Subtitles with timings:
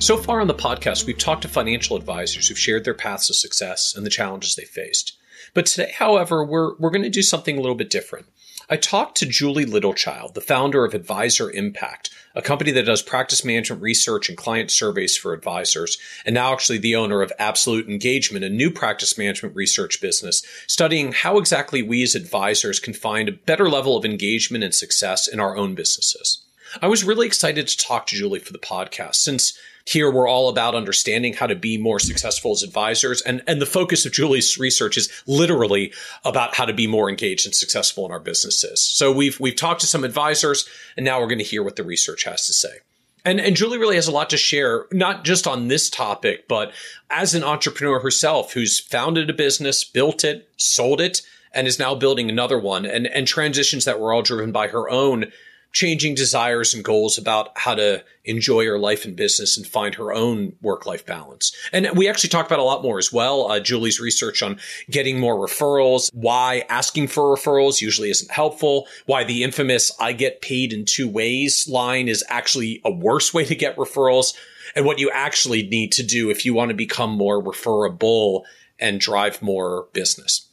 [0.00, 3.34] So far on the podcast, we've talked to financial advisors who've shared their paths to
[3.34, 5.18] success and the challenges they faced.
[5.52, 8.24] But today, however, we're, we're going to do something a little bit different.
[8.70, 13.44] I talked to Julie Littlechild, the founder of Advisor Impact, a company that does practice
[13.44, 18.42] management research and client surveys for advisors, and now actually the owner of Absolute Engagement,
[18.42, 23.32] a new practice management research business, studying how exactly we as advisors can find a
[23.32, 26.42] better level of engagement and success in our own businesses.
[26.80, 30.48] I was really excited to talk to Julie for the podcast since here we're all
[30.48, 33.22] about understanding how to be more successful as advisors.
[33.22, 35.92] And, and the focus of Julie's research is literally
[36.24, 38.82] about how to be more engaged and successful in our businesses.
[38.82, 41.84] So we've, we've talked to some advisors and now we're going to hear what the
[41.84, 42.78] research has to say.
[43.24, 46.72] And, and Julie really has a lot to share, not just on this topic, but
[47.10, 51.20] as an entrepreneur herself who's founded a business, built it, sold it,
[51.52, 54.88] and is now building another one and, and transitions that were all driven by her
[54.88, 55.32] own
[55.72, 60.12] changing desires and goals about how to enjoy her life and business and find her
[60.12, 61.54] own work life balance.
[61.72, 63.50] And we actually talked about a lot more as well.
[63.50, 64.58] Uh, Julie's research on
[64.90, 70.42] getting more referrals, why asking for referrals usually isn't helpful, why the infamous I get
[70.42, 74.34] paid in two ways line is actually a worse way to get referrals,
[74.74, 78.44] and what you actually need to do if you want to become more referable
[78.78, 80.49] and drive more business.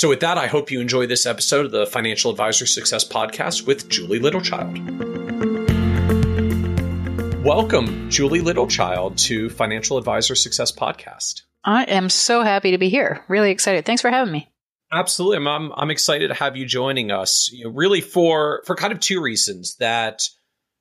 [0.00, 3.66] So, with that, I hope you enjoy this episode of the Financial Advisor Success Podcast
[3.66, 4.80] with Julie Littlechild.
[7.44, 11.42] Welcome, Julie Littlechild, to Financial Advisor Success Podcast.
[11.66, 13.22] I am so happy to be here.
[13.28, 13.84] Really excited.
[13.84, 14.50] Thanks for having me.
[14.90, 17.50] Absolutely, I'm, I'm, I'm excited to have you joining us.
[17.52, 20.22] You know, really for for kind of two reasons that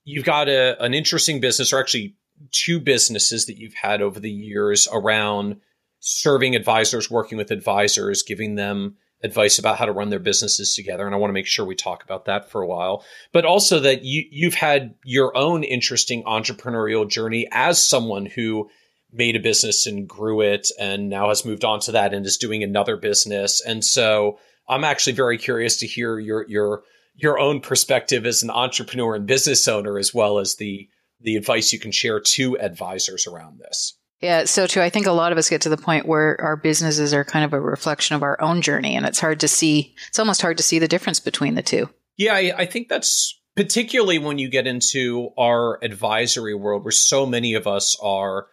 [0.05, 2.15] you've got a, an interesting business, or actually
[2.53, 5.57] two businesses that you've had over the years around
[5.99, 11.05] serving advisors, working with advisors, giving them advice about how to run their businesses together.
[11.05, 13.03] And I want to make sure we talk about that for a while,
[13.33, 18.69] but also that you, you've had your own interesting entrepreneurial journey as someone who
[19.11, 22.37] made a business and grew it and now has moved on to that and is
[22.37, 23.61] doing another business.
[23.61, 26.83] And so I'm actually very curious to hear your, your,
[27.15, 30.87] your own perspective as an entrepreneur and business owner, as well as the,
[31.19, 33.98] the advice you can share to advisors around this.
[34.21, 34.81] Yeah, so too.
[34.81, 37.45] I think a lot of us get to the point where our businesses are kind
[37.45, 40.57] of a reflection of our own journey, and it's hard to see, it's almost hard
[40.57, 41.89] to see the difference between the two.
[42.17, 47.25] Yeah, I, I think that's particularly when you get into our advisory world where so
[47.25, 48.47] many of us are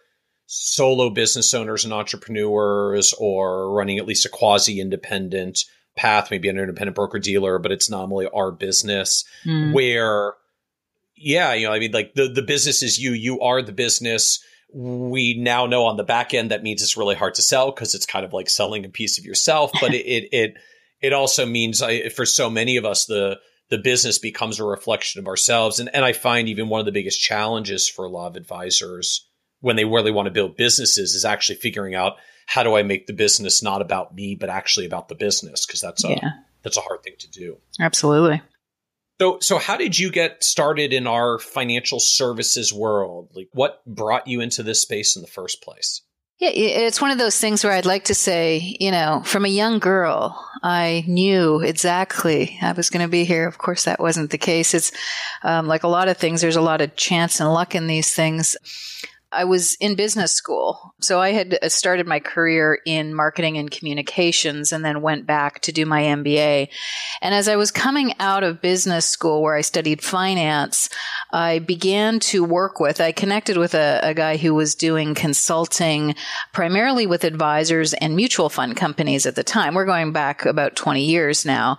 [0.45, 5.65] solo business owners and entrepreneurs or running at least a quasi independent
[5.97, 9.73] path, maybe an independent broker dealer, but it's nominally our business mm.
[9.73, 10.33] where,
[11.15, 14.41] yeah, you know, I mean, like the, the business is you, you are the business
[14.73, 17.95] we now know on the back end that means it's really hard to sell because
[17.95, 19.71] it's kind of like selling a piece of yourself.
[19.79, 20.53] But it, it, it
[21.01, 23.39] it also means I, for so many of us the
[23.69, 25.79] the business becomes a reflection of ourselves.
[25.79, 29.27] And and I find even one of the biggest challenges for a lot of advisors
[29.59, 33.07] when they really want to build businesses is actually figuring out how do I make
[33.07, 36.29] the business not about me but actually about the business because that's a yeah.
[36.63, 37.57] that's a hard thing to do.
[37.79, 38.41] Absolutely.
[39.19, 43.31] So, so how did you get started in our financial services world?
[43.33, 46.03] Like, what brought you into this space in the first place?
[46.39, 49.47] Yeah, it's one of those things where I'd like to say, you know, from a
[49.49, 53.47] young girl, I knew exactly I was going to be here.
[53.47, 54.75] Of course, that wasn't the case.
[54.75, 54.91] It's
[55.41, 56.41] um, like a lot of things.
[56.41, 58.55] There's a lot of chance and luck in these things.
[59.31, 60.95] I was in business school.
[61.01, 65.61] So I had uh, started my career in marketing and communications and then went back
[65.63, 66.69] to do my MBA.
[67.21, 70.89] And as I was coming out of business school where I studied finance,
[71.31, 76.15] I began to work with, I connected with a, a guy who was doing consulting
[76.53, 79.73] primarily with advisors and mutual fund companies at the time.
[79.73, 81.77] We're going back about 20 years now.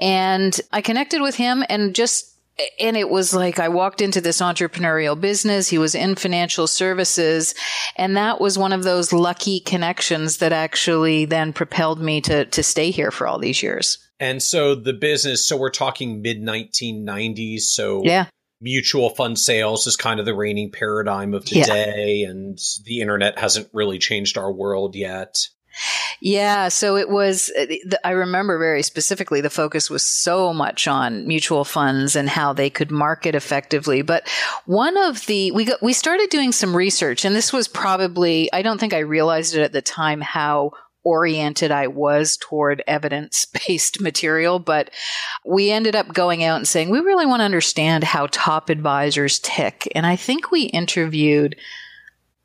[0.00, 2.37] And I connected with him and just
[2.80, 5.68] and it was like I walked into this entrepreneurial business.
[5.68, 7.54] He was in financial services.
[7.96, 12.62] And that was one of those lucky connections that actually then propelled me to, to
[12.62, 13.98] stay here for all these years.
[14.20, 17.60] And so the business, so we're talking mid 1990s.
[17.60, 18.26] So yeah.
[18.60, 21.64] mutual fund sales is kind of the reigning paradigm of the yeah.
[21.66, 22.22] day.
[22.24, 25.36] And the internet hasn't really changed our world yet.
[26.20, 27.66] Yeah, so it was, uh,
[28.04, 32.70] I remember very specifically the focus was so much on mutual funds and how they
[32.70, 34.02] could market effectively.
[34.02, 34.28] But
[34.66, 38.62] one of the, we got, we started doing some research and this was probably, I
[38.62, 40.72] don't think I realized it at the time how
[41.04, 44.90] oriented I was toward evidence based material, but
[45.44, 49.38] we ended up going out and saying, we really want to understand how top advisors
[49.38, 49.90] tick.
[49.94, 51.56] And I think we interviewed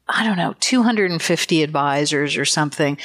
[0.08, 2.98] I don't know, 250 advisors or something.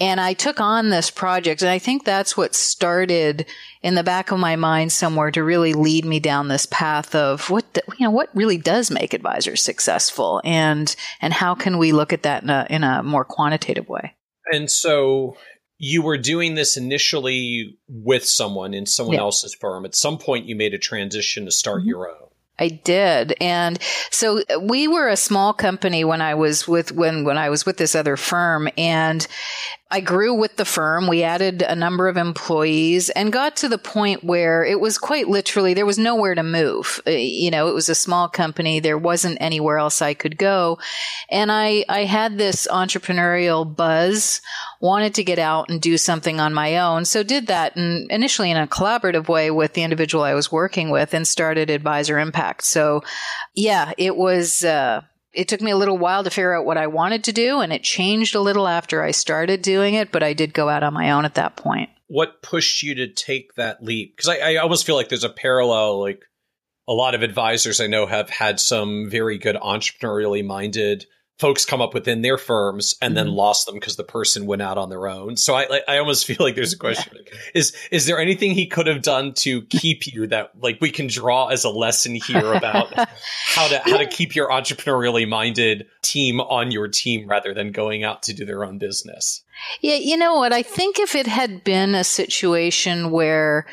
[0.00, 1.62] And I took on this project.
[1.62, 3.46] And I think that's what started
[3.82, 7.50] in the back of my mind somewhere to really lead me down this path of
[7.50, 12.12] what, you know, what really does make advisors successful and, and how can we look
[12.12, 14.16] at that in a, in a more quantitative way?
[14.52, 15.36] And so
[15.78, 19.22] you were doing this initially with someone in someone yeah.
[19.22, 19.84] else's firm.
[19.84, 21.88] At some point, you made a transition to start mm-hmm.
[21.88, 22.28] your own.
[22.60, 23.34] I did.
[23.40, 23.78] And
[24.10, 27.78] so we were a small company when I was with when when I was with
[27.78, 29.26] this other firm and
[29.92, 31.08] I grew with the firm.
[31.08, 35.28] We added a number of employees and got to the point where it was quite
[35.28, 37.00] literally there was nowhere to move.
[37.04, 38.78] Uh, you know, it was a small company.
[38.78, 40.78] There wasn't anywhere else I could go.
[41.28, 44.40] And I, I had this entrepreneurial buzz,
[44.80, 47.04] wanted to get out and do something on my own.
[47.04, 50.90] So did that and initially in a collaborative way with the individual I was working
[50.90, 52.62] with and started Advisor Impact.
[52.62, 53.02] So
[53.54, 55.00] yeah, it was, uh,
[55.32, 57.72] it took me a little while to figure out what I wanted to do, and
[57.72, 60.94] it changed a little after I started doing it, but I did go out on
[60.94, 61.90] my own at that point.
[62.08, 64.16] What pushed you to take that leap?
[64.16, 66.22] Because I, I almost feel like there's a parallel, like
[66.88, 71.06] a lot of advisors I know have had some very good entrepreneurially minded
[71.40, 73.36] folks come up within their firms and then mm-hmm.
[73.36, 75.36] lost them because the person went out on their own.
[75.36, 77.38] So I I almost feel like there's a question: yeah.
[77.54, 81.06] is is there anything he could have done to keep you that like we can
[81.06, 82.92] draw as a lesson here about
[83.46, 88.04] how to how to keep your entrepreneurially minded team on your team rather than going
[88.04, 89.42] out to do their own business?
[89.80, 90.52] Yeah, you know what?
[90.52, 93.66] I think if it had been a situation where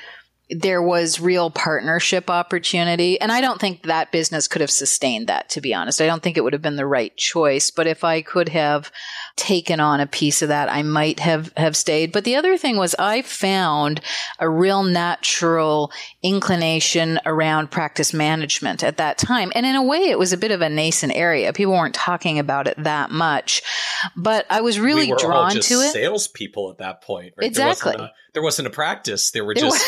[0.50, 3.20] there was real partnership opportunity.
[3.20, 6.02] And I don't think that business could have sustained that, to be honest.
[6.02, 7.70] I don't think it would have been the right choice.
[7.70, 8.92] But if I could have
[9.36, 12.14] taken on a piece of that, I might have, have stayed.
[12.14, 14.00] But the other thing was I found
[14.40, 15.92] a real natural
[16.24, 19.52] inclination around practice management at that time.
[19.54, 21.52] And in a way, it was a bit of a nascent area.
[21.52, 23.62] People weren't talking about it that much,
[24.16, 25.92] but I was really we drawn to it.
[25.92, 27.48] Salespeople at that point, right?
[27.48, 27.96] Exactly.
[28.38, 29.32] There wasn't a, there practice.
[29.32, 29.84] There were just.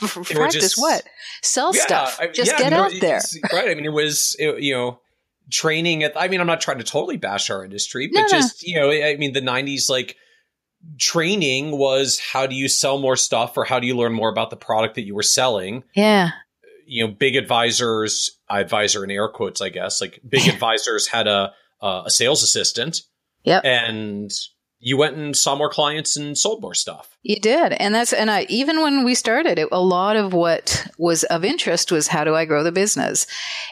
[0.00, 1.04] practice just, what?
[1.42, 2.20] Sell yeah, stuff.
[2.34, 3.22] Just yeah, get out there.
[3.50, 3.70] Right.
[3.70, 5.00] I mean, it was, it, you know,
[5.50, 8.62] training at, I mean, I'm not trying to totally bash our industry, but no, just,
[8.62, 8.70] no.
[8.70, 10.16] you know, I mean, the 90s, like,
[10.98, 14.50] training was how do you sell more stuff or how do you learn more about
[14.50, 15.82] the product that you were selling?
[15.94, 16.32] Yeah.
[16.86, 21.54] You know, big advisors, advisor in air quotes, I guess, like big advisors had a,
[21.80, 23.00] a sales assistant.
[23.44, 23.64] Yep.
[23.64, 24.30] And
[24.80, 27.16] you went and saw more clients and sold more stuff.
[27.22, 27.72] You did.
[27.72, 31.44] And that's, and I, even when we started it, a lot of what was of
[31.44, 33.26] interest was how do I grow the business?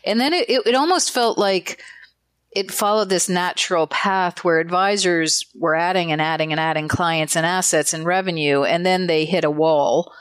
[0.05, 1.83] And then it, it, it almost felt like,
[2.55, 7.47] it followed this natural path where advisors were adding and adding and adding clients and
[7.47, 10.13] assets and revenue, and then they hit a wall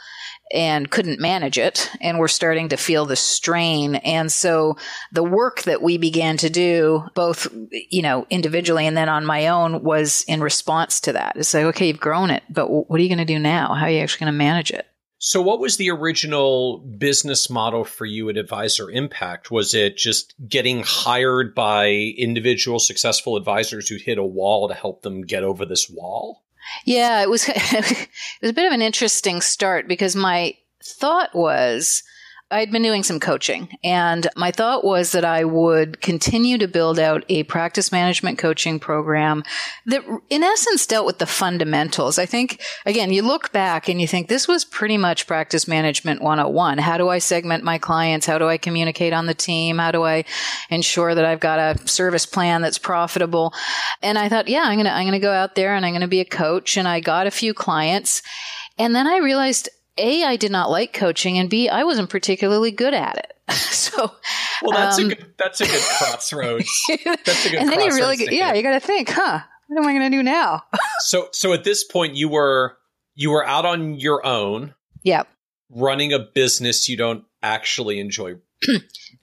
[0.54, 4.76] and couldn't manage it and we're starting to feel the strain and so
[5.12, 9.48] the work that we began to do both you know individually and then on my
[9.48, 13.04] own was in response to that it's like okay you've grown it but what are
[13.04, 14.88] you going to do now how are you actually going to manage it
[15.24, 19.52] so, what was the original business model for you at Advisor Impact?
[19.52, 25.04] Was it just getting hired by individual successful advisors who hit a wall to help
[25.04, 26.42] them get over this wall?
[26.86, 28.10] Yeah, it was it
[28.42, 32.04] was a bit of an interesting start because my thought was
[32.52, 37.00] I'd been doing some coaching and my thought was that I would continue to build
[37.00, 39.44] out a practice management coaching program
[39.86, 42.20] that in essence dealt with the fundamentals.
[42.20, 46.22] I think again, you look back and you think this was pretty much practice management
[46.22, 46.78] 101.
[46.80, 48.26] How do I segment my clients?
[48.26, 49.78] How do I communicate on the team?
[49.78, 50.26] How do I
[50.70, 53.54] ensure that I've got a service plan that's profitable?
[54.02, 55.94] And I thought, yeah, I'm going to, I'm going to go out there and I'm
[55.94, 56.78] going to be a coach.
[56.78, 58.22] And I got a few clients.
[58.78, 59.70] And then I realized
[60.02, 63.34] a, I did not like coaching, and B, I wasn't particularly good at it.
[63.52, 64.12] so,
[64.62, 66.70] well, that's um, a good that's a good crossroads.
[67.06, 67.60] That's a good.
[67.60, 69.42] And then you really, get, yeah, you got to think, huh?
[69.68, 70.64] What am I going to do now?
[71.00, 72.78] so, so at this point, you were
[73.16, 74.74] you were out on your own.
[75.04, 75.28] Yep.
[75.70, 78.36] Running a business you don't actually enjoy.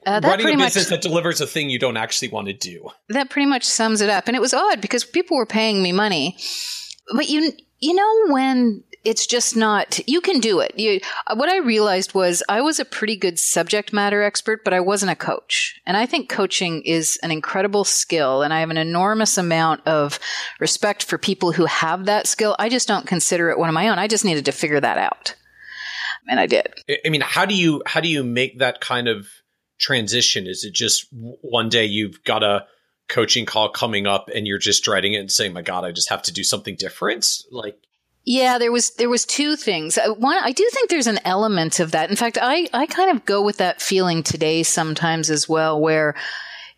[0.05, 2.89] Uh, running a business much, that delivers a thing you don't actually want to do.
[3.09, 4.27] That pretty much sums it up.
[4.27, 6.37] And it was odd because people were paying me money,
[7.13, 10.77] but you you know when it's just not you can do it.
[10.77, 10.99] You,
[11.33, 15.11] what i realized was i was a pretty good subject matter expert but i wasn't
[15.11, 15.79] a coach.
[15.85, 20.19] And i think coaching is an incredible skill and i have an enormous amount of
[20.59, 22.55] respect for people who have that skill.
[22.59, 23.99] I just don't consider it one of my own.
[23.99, 25.35] I just needed to figure that out.
[26.27, 26.73] And i did.
[27.05, 29.27] I mean how do you how do you make that kind of
[29.79, 30.45] transition?
[30.45, 32.65] Is it just one day you've got a
[33.07, 36.09] coaching call coming up and you're just dreading it and saying my god i just
[36.09, 37.43] have to do something different?
[37.49, 37.77] Like
[38.29, 39.97] yeah, there was there was two things.
[39.97, 42.11] Uh, one, I do think there's an element of that.
[42.11, 46.13] In fact, I I kind of go with that feeling today sometimes as well, where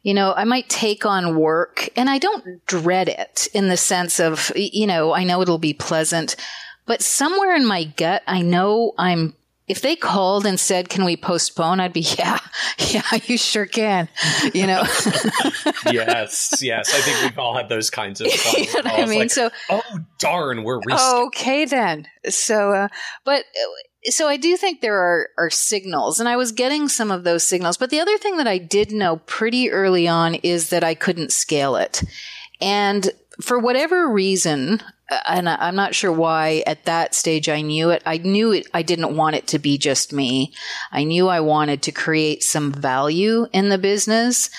[0.02, 4.18] you know I might take on work and I don't dread it in the sense
[4.18, 6.38] of you know I know it'll be pleasant,
[6.86, 9.36] but somewhere in my gut I know I'm
[9.72, 12.40] if they called and said, "Can we postpone?" I'd be, "Yeah,
[12.78, 14.10] yeah, you sure can."
[14.54, 14.84] You know.
[15.92, 16.94] yes, yes.
[16.94, 18.28] I think we've all had those kinds of.
[18.58, 19.82] you know I mean, like, so oh
[20.20, 21.28] darn, we're rescheduled.
[21.28, 22.06] okay then.
[22.30, 22.88] So, uh,
[23.24, 27.10] but uh, so I do think there are are signals, and I was getting some
[27.10, 27.78] of those signals.
[27.78, 31.32] But the other thing that I did know pretty early on is that I couldn't
[31.32, 32.04] scale it,
[32.60, 33.10] and
[33.42, 34.84] for whatever reason,
[35.28, 38.02] and I'm not sure why at that stage I knew it.
[38.06, 40.54] I knew it, I didn't want it to be just me.
[40.92, 44.50] I knew I wanted to create some value in the business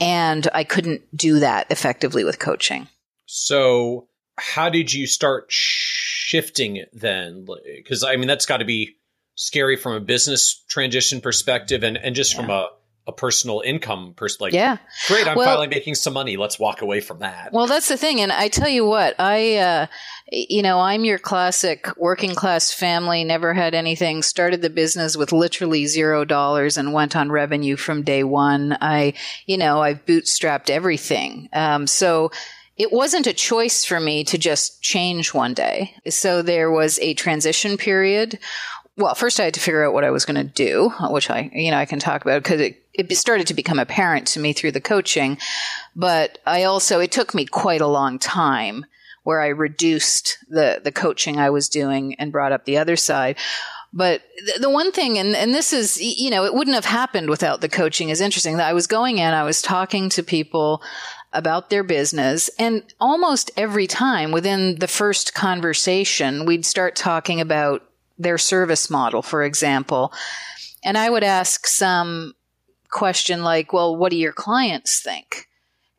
[0.00, 2.88] and I couldn't do that effectively with coaching.
[3.26, 7.46] So, how did you start shifting it then?
[7.76, 8.96] Because I mean, that's got to be
[9.36, 12.40] scary from a business transition perspective and, and just yeah.
[12.40, 12.68] from a
[13.06, 14.76] a personal income person like yeah.
[15.08, 16.36] great i'm well, finally making some money.
[16.36, 17.52] Let's walk away from that.
[17.52, 19.86] Well that's the thing and i tell you what i uh,
[20.30, 25.32] you know i'm your classic working class family never had anything started the business with
[25.32, 28.76] literally zero dollars and went on revenue from day one.
[28.80, 29.14] I
[29.46, 31.48] you know i've bootstrapped everything.
[31.52, 32.30] Um, so
[32.76, 35.94] it wasn't a choice for me to just change one day.
[36.08, 38.38] So there was a transition period.
[38.96, 41.50] Well, first I had to figure out what I was going to do, which I,
[41.52, 44.52] you know, I can talk about because it, it started to become apparent to me
[44.52, 45.38] through the coaching.
[45.96, 48.86] But I also, it took me quite a long time
[49.24, 53.36] where I reduced the, the coaching I was doing and brought up the other side.
[53.92, 54.22] But
[54.58, 57.68] the one thing, and, and this is, you know, it wouldn't have happened without the
[57.68, 60.82] coaching is interesting that I was going in, I was talking to people
[61.32, 62.50] about their business.
[62.58, 67.82] And almost every time within the first conversation, we'd start talking about
[68.18, 70.12] their service model, for example.
[70.84, 72.34] And I would ask some
[72.92, 75.48] question like, well, what do your clients think?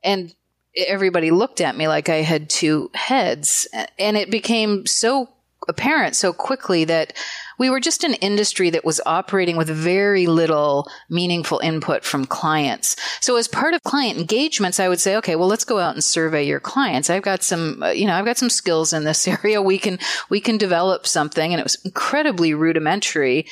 [0.04, 0.34] And
[0.76, 3.68] everybody looked at me like I had two heads.
[4.00, 5.30] And it became so
[5.68, 7.14] apparent so quickly that
[7.60, 12.96] we were just an industry that was operating with very little meaningful input from clients.
[13.22, 16.04] So as part of client engagements, I would say, okay, well, let's go out and
[16.04, 17.10] survey your clients.
[17.10, 19.62] I've got some, uh, you know, I've got some skills in this area.
[19.62, 21.54] We can, we can develop something.
[21.54, 23.46] And it was incredibly rudimentary.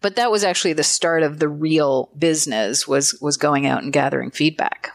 [0.00, 3.92] But that was actually the start of the real business was, was going out and
[3.92, 4.92] gathering feedback.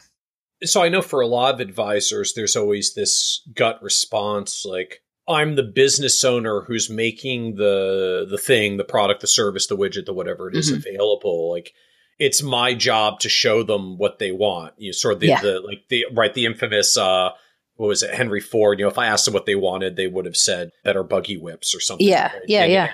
[0.63, 5.55] So I know for a lot of advisors, there's always this gut response like, I'm
[5.55, 10.13] the business owner who's making the the thing, the product, the service, the widget, the
[10.13, 10.79] whatever it is mm-hmm.
[10.79, 11.49] available.
[11.49, 11.73] Like
[12.19, 14.73] it's my job to show them what they want.
[14.77, 15.41] You sort of the, yeah.
[15.41, 17.29] the like the right the infamous uh
[17.75, 18.79] what was it Henry Ford.
[18.79, 21.37] You know, if I asked them what they wanted, they would have said better buggy
[21.37, 22.05] whips or something.
[22.05, 22.41] Yeah, right?
[22.47, 22.91] yeah, and, yeah.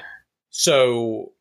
[0.52, 1.34] So,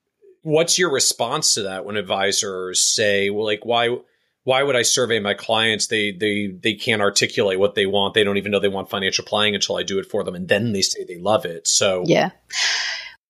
[0.48, 3.98] what's your response to that when advisors say, "Well, like why?"
[4.44, 5.88] why would I survey my clients?
[5.88, 8.14] They they they can't articulate what they want.
[8.14, 10.48] They don't even know they want financial planning until I do it for them, and
[10.48, 11.68] then they say they love it.
[11.68, 12.30] So yeah.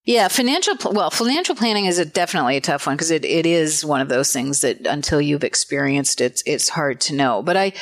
[0.04, 3.84] Yeah, financial well, financial planning is a, definitely a tough one because it, it is
[3.84, 7.42] one of those things that until you've experienced it, it's hard to know.
[7.42, 7.72] But I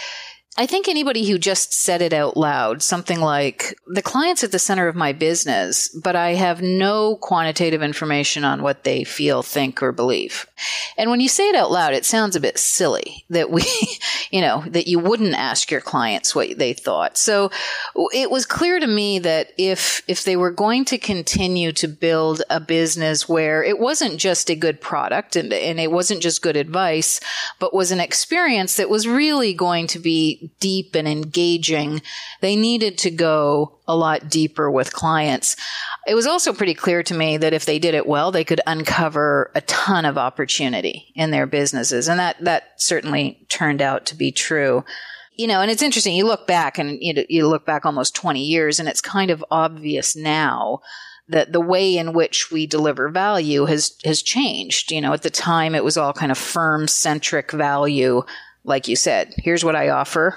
[0.59, 4.59] I think anybody who just said it out loud, something like, the client's at the
[4.59, 9.83] center of my business, but I have no quantitative information on what they feel, think,
[9.83, 10.47] or believe.
[10.97, 13.65] And when you say it out loud, it sounds a bit silly that we,
[14.31, 17.19] you know, that you wouldn't ask your clients what they thought.
[17.19, 17.51] So
[18.15, 22.43] it was clear to me that if, if they were going to continue to build
[22.49, 26.57] a business where it wasn't just a good product and, and it wasn't just good
[26.57, 27.21] advice,
[27.59, 32.03] but was an experience that was really going to be deep and engaging,
[32.41, 35.57] they needed to go a lot deeper with clients.
[36.07, 38.61] It was also pretty clear to me that if they did it well, they could
[38.67, 42.09] uncover a ton of opportunity in their businesses.
[42.09, 44.85] And that, that certainly turned out to be true.
[45.35, 46.17] You know, and it's interesting.
[46.17, 49.45] You look back and you, you look back almost 20 years and it's kind of
[49.51, 50.81] obvious now
[51.29, 54.93] that the way in which we deliver value has has changed.
[54.93, 58.23] You know, at the time it was all kind of firm centric value
[58.67, 60.37] like you said, here's what I offer.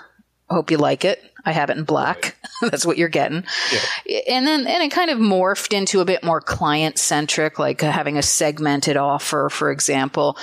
[0.50, 1.22] Hope you like it.
[1.46, 2.36] I have it in black.
[2.62, 3.44] That's what you're getting.
[4.06, 4.20] Yeah.
[4.30, 8.18] And then, and it kind of morphed into a bit more client centric, like having
[8.18, 10.38] a segmented offer, for example.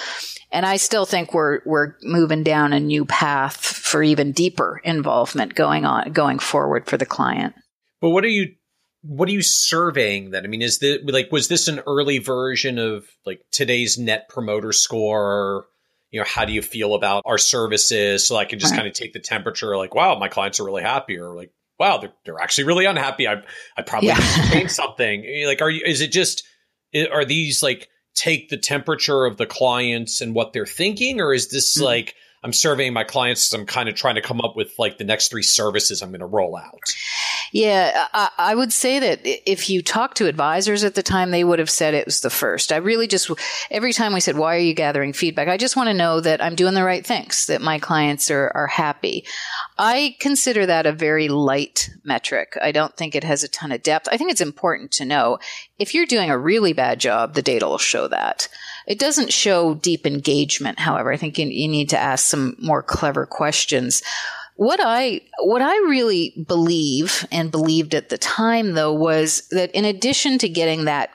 [0.53, 5.55] And I still think we're, we're moving down a new path for even deeper involvement
[5.55, 7.55] going on, going forward for the client.
[8.01, 8.55] But what are you
[9.09, 10.45] what are you surveying then?
[10.45, 14.73] I mean, is this like was this an early version of like today's net promoter
[14.73, 15.67] score?
[16.11, 18.27] You know, how do you feel about our services?
[18.27, 18.79] So I can just right.
[18.79, 21.99] kind of take the temperature, like, wow, my clients are really happy, or like, wow,
[21.99, 23.27] they're they're actually really unhappy.
[23.27, 23.43] I
[23.77, 24.19] I probably yeah.
[24.19, 25.45] need to change something.
[25.47, 25.83] Like, are you?
[25.85, 26.45] Is it just?
[27.13, 31.49] Are these like take the temperature of the clients and what they're thinking, or is
[31.49, 31.85] this mm-hmm.
[31.85, 32.15] like?
[32.47, 33.53] I'm surveying my clients.
[33.53, 36.21] I'm kind of trying to come up with like the next three services I'm going
[36.21, 36.79] to roll out.
[37.51, 41.43] Yeah, I, I, would say that if you talk to advisors at the time, they
[41.43, 42.71] would have said it was the first.
[42.71, 43.29] I really just,
[43.69, 45.49] every time we said, why are you gathering feedback?
[45.49, 48.53] I just want to know that I'm doing the right things, that my clients are,
[48.55, 49.25] are happy.
[49.77, 52.57] I consider that a very light metric.
[52.63, 54.09] I don't think it has a ton of depth.
[54.13, 55.39] I think it's important to know
[55.81, 58.49] if you're doing a really bad job, the data will show that.
[58.87, 61.13] It doesn't show deep engagement, however.
[61.13, 64.03] I think you, you need to ask some more clever questions.
[64.57, 69.85] What I what I really believe and believed at the time though was that in
[69.85, 71.11] addition to getting that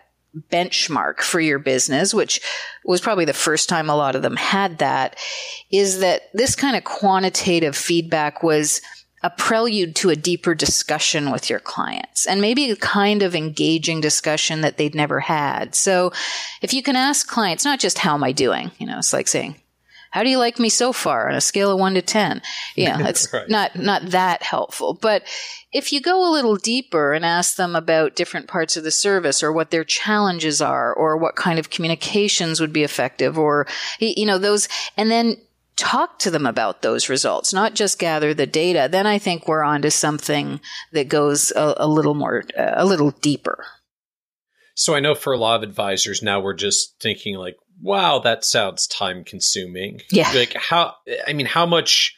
[0.51, 2.40] benchmark for your business, which
[2.86, 5.18] was probably the first time a lot of them had that,
[5.72, 8.82] is that this kind of quantitative feedback was
[9.24, 14.01] a prelude to a deeper discussion with your clients and maybe a kind of engaging
[14.01, 15.75] discussion that they'd never had.
[15.75, 16.12] So
[16.62, 18.72] if you can ask clients, not just how am I doing?
[18.80, 19.56] You know, it's like saying,
[20.12, 22.42] how do you like me so far on a scale of one to 10?
[22.75, 23.48] Yeah, it's right.
[23.50, 24.94] not, not that helpful.
[24.94, 25.24] But
[25.72, 29.42] if you go a little deeper and ask them about different parts of the service
[29.42, 33.68] or what their challenges are or what kind of communications would be effective or,
[34.00, 35.38] you know, those, and then
[35.82, 39.64] talk to them about those results, not just gather the data, then I think we're
[39.64, 40.62] onto something
[40.92, 43.66] that goes a, a little more, a little deeper.
[44.76, 48.46] So I know for a lot of advisors now we're just thinking like, wow, that
[48.46, 50.02] sounds time consuming.
[50.12, 50.32] Yeah.
[50.36, 50.94] Like how,
[51.28, 52.16] I mean, how much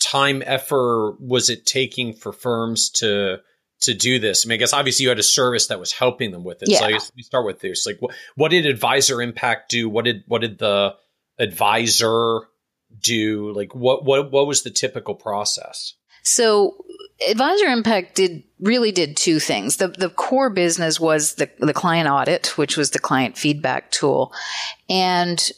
[0.00, 3.38] time effort was it taking for firms to,
[3.80, 4.44] to do this?
[4.44, 6.68] I mean, I guess obviously you had a service that was helping them with it.
[6.68, 6.80] Yeah.
[6.80, 7.86] So I guess we start with this.
[7.86, 9.88] Like what, what did advisor impact do?
[9.88, 10.94] What did, what did the
[11.38, 12.42] advisor
[13.00, 13.52] do?
[13.52, 15.94] Like what what what was the typical process?
[16.22, 16.84] So
[17.28, 19.76] Advisor Impact did really did two things.
[19.76, 24.32] The the core business was the the client audit, which was the client feedback tool.
[24.88, 25.50] And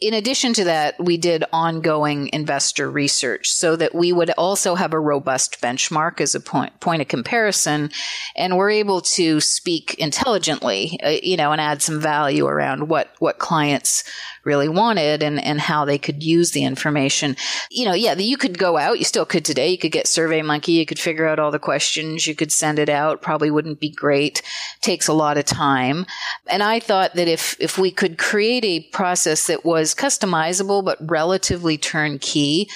[0.00, 4.94] in addition to that, we did ongoing investor research so that we would also have
[4.94, 7.90] a robust benchmark as a point, point of comparison.
[8.34, 13.14] And we're able to speak intelligently, uh, you know, and add some value around what,
[13.18, 14.02] what clients
[14.44, 17.36] really wanted and, and how they could use the information.
[17.70, 19.68] You know, yeah, you could go out, you still could today.
[19.68, 22.78] You could get Survey Monkey, you could figure out all the questions, you could send
[22.78, 23.22] it out.
[23.22, 24.42] Probably wouldn't be great.
[24.80, 26.06] Takes a lot of time.
[26.46, 30.98] And I thought that if, if we could create a process that was customizable but
[31.00, 32.68] relatively turnkey,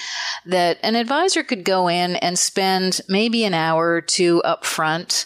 [0.45, 5.25] that an advisor could go in and spend maybe an hour or two up front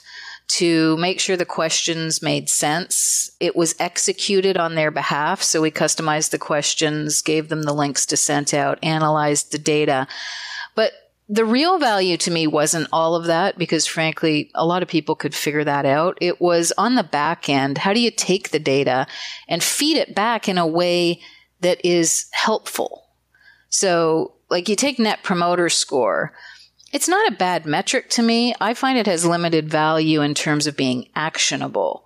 [0.49, 3.31] to make sure the questions made sense.
[3.39, 5.43] It was executed on their behalf.
[5.43, 10.07] So we customized the questions, gave them the links to send out, analyzed the data.
[10.73, 10.93] But
[11.27, 15.15] the real value to me wasn't all of that because frankly, a lot of people
[15.15, 16.17] could figure that out.
[16.19, 17.77] It was on the back end.
[17.77, 19.05] How do you take the data
[19.47, 21.21] and feed it back in a way
[21.61, 23.05] that is helpful?
[23.69, 26.33] So like you take net promoter score
[26.91, 28.55] it's not a bad metric to me.
[28.59, 32.05] I find it has limited value in terms of being actionable.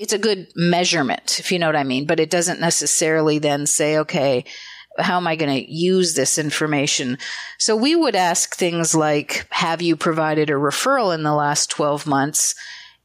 [0.00, 3.66] It's a good measurement, if you know what I mean, but it doesn't necessarily then
[3.66, 4.44] say, okay,
[4.98, 7.18] how am I going to use this information?
[7.58, 12.06] So we would ask things like, have you provided a referral in the last 12
[12.06, 12.54] months?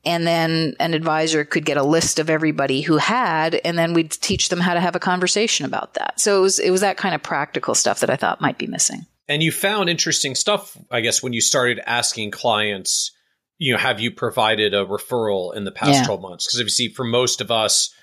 [0.06, 4.12] And then an advisor could get a list of everybody who had, and then we'd
[4.12, 6.20] teach them how to have a conversation about that.
[6.20, 8.68] So it was, it was that kind of practical stuff that I thought might be
[8.68, 9.06] missing.
[9.30, 13.12] And you found interesting stuff, I guess, when you started asking clients,
[13.60, 16.06] you know, have you provided a referral in the past yeah.
[16.06, 16.48] 12 months?
[16.48, 17.94] Because obviously, for most of us,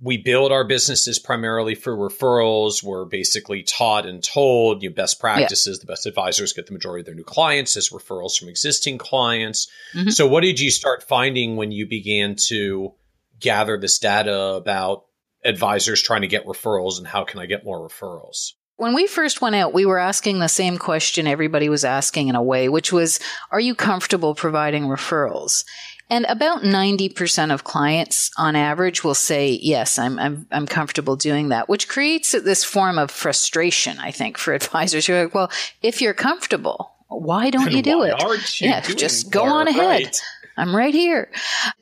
[0.00, 2.82] we build our businesses primarily for referrals.
[2.82, 5.78] We're basically taught and told you know, best practices.
[5.78, 5.86] Yeah.
[5.86, 9.70] The best advisors get the majority of their new clients as referrals from existing clients.
[9.94, 10.08] Mm-hmm.
[10.08, 12.94] So, what did you start finding when you began to
[13.38, 15.04] gather this data about
[15.44, 18.54] advisors trying to get referrals and how can I get more referrals?
[18.76, 22.34] When we first went out, we were asking the same question everybody was asking in
[22.34, 23.20] a way, which was,
[23.52, 25.64] are you comfortable providing referrals?
[26.10, 31.48] And about 90% of clients on average will say, yes, I'm, I'm, I'm comfortable doing
[31.48, 35.50] that, which creates this form of frustration, I think, for advisors who are like, well,
[35.80, 38.14] if you're comfortable, Why don't you do it?
[38.60, 40.16] yeah, just go on ahead.
[40.56, 41.30] I'm right here.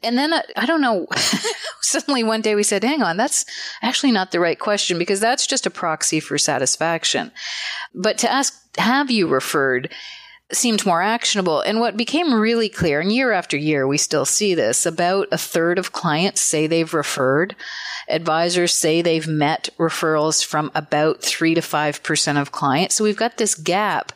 [0.03, 1.07] And then I, I don't know.
[1.81, 3.45] suddenly one day we said, hang on, that's
[3.83, 7.31] actually not the right question because that's just a proxy for satisfaction.
[7.95, 9.91] But to ask, have you referred?
[10.53, 11.61] seemed more actionable.
[11.61, 15.39] And what became really clear, and year after year, we still see this about a
[15.39, 17.57] third of clients say they've referred.
[18.09, 22.95] Advisors say they've met referrals from about three to 5% of clients.
[22.97, 24.13] So we've got this gap.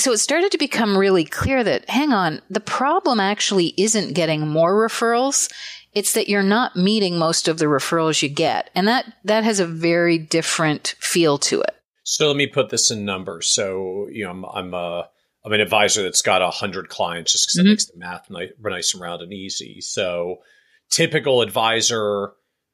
[0.00, 4.48] So it started to become really clear that, hang on, the problem actually isn't getting
[4.48, 5.52] more referrals.
[5.92, 8.70] It's that you're not meeting most of the referrals you get.
[8.74, 11.76] And that, that has a very different feel to it.
[12.02, 13.48] So let me put this in numbers.
[13.48, 15.02] So, you know, I'm, I'm, uh,
[15.44, 17.66] I'm an advisor that's got a hundred clients just because mm-hmm.
[17.66, 19.80] it makes the math nice, nice and round and easy.
[19.80, 20.38] So
[20.90, 22.32] typical advisor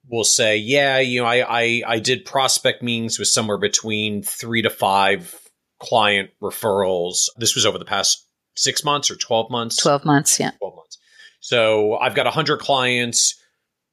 [0.09, 4.63] will say, yeah, you know, I, I, I did prospect meetings with somewhere between three
[4.63, 5.41] to five
[5.79, 7.29] client referrals.
[7.37, 9.77] This was over the past six months or 12 months?
[9.77, 10.51] 12 months, yeah.
[10.59, 10.99] 12 months.
[11.41, 13.41] So I've got 100 clients.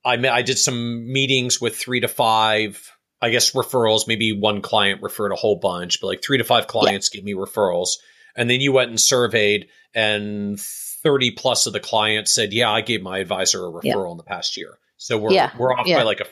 [0.06, 2.92] I, I did some meetings with three to five,
[3.22, 4.08] I guess, referrals.
[4.08, 7.20] Maybe one client referred a whole bunch, but like three to five clients yeah.
[7.20, 7.98] give me referrals.
[8.36, 12.82] And then you went and surveyed, and 30 plus of the clients said, Yeah, I
[12.82, 14.12] gave my advisor a referral yeah.
[14.12, 14.80] in the past year.
[14.98, 15.52] So we're, yeah.
[15.58, 16.26] we're off by like a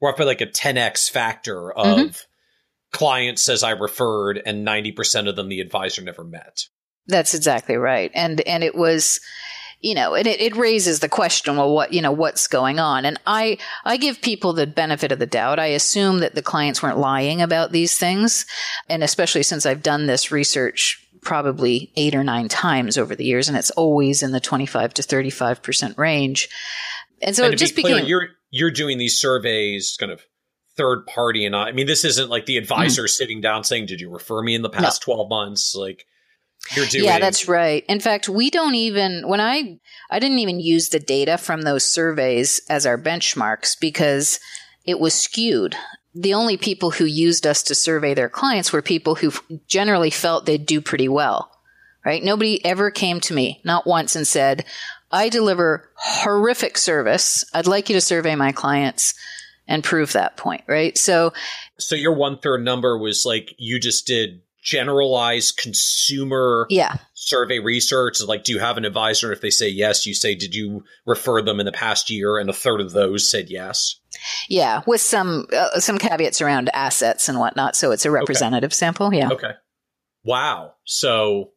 [0.00, 2.27] we're off by like a 10x factor of mm-hmm
[2.92, 6.64] client says I referred and 90% of them the advisor never met.
[7.06, 8.10] That's exactly right.
[8.14, 9.20] And and it was
[9.80, 13.04] you know, and it, it raises the question, well, what, you know, what's going on?
[13.04, 15.60] And I, I give people the benefit of the doubt.
[15.60, 18.44] I assume that the clients weren't lying about these things.
[18.88, 23.48] And especially since I've done this research probably eight or nine times over the years,
[23.48, 26.48] and it's always in the 25 to 35% range.
[27.22, 28.08] And so and it just be clear, became.
[28.08, 30.22] You're, you're doing these surveys kind of
[30.78, 33.08] third party and I, I mean this isn't like the advisor mm.
[33.10, 35.16] sitting down saying did you refer me in the past no.
[35.16, 36.06] 12 months like
[36.74, 37.84] you're doing Yeah, that's right.
[37.88, 39.78] In fact, we don't even when I
[40.10, 44.40] I didn't even use the data from those surveys as our benchmarks because
[44.84, 45.76] it was skewed.
[46.14, 49.32] The only people who used us to survey their clients were people who
[49.66, 51.50] generally felt they'd do pretty well.
[52.04, 52.22] Right?
[52.22, 54.64] Nobody ever came to me, not once and said,
[55.10, 57.44] "I deliver horrific service.
[57.52, 59.14] I'd like you to survey my clients."
[59.68, 60.98] And prove that point, right?
[60.98, 61.32] So,
[61.78, 66.96] so your one third number was like you just did generalized consumer yeah.
[67.14, 68.20] survey research.
[68.22, 69.32] Like, do you have an advisor?
[69.32, 72.38] If they say yes, you say, did you refer them in the past year?
[72.38, 74.00] And a third of those said yes.
[74.48, 77.76] Yeah, with some uh, some caveats around assets and whatnot.
[77.76, 78.76] So it's a representative okay.
[78.76, 79.14] sample.
[79.14, 79.30] Yeah.
[79.30, 79.52] Okay.
[80.24, 80.74] Wow.
[80.84, 81.52] So,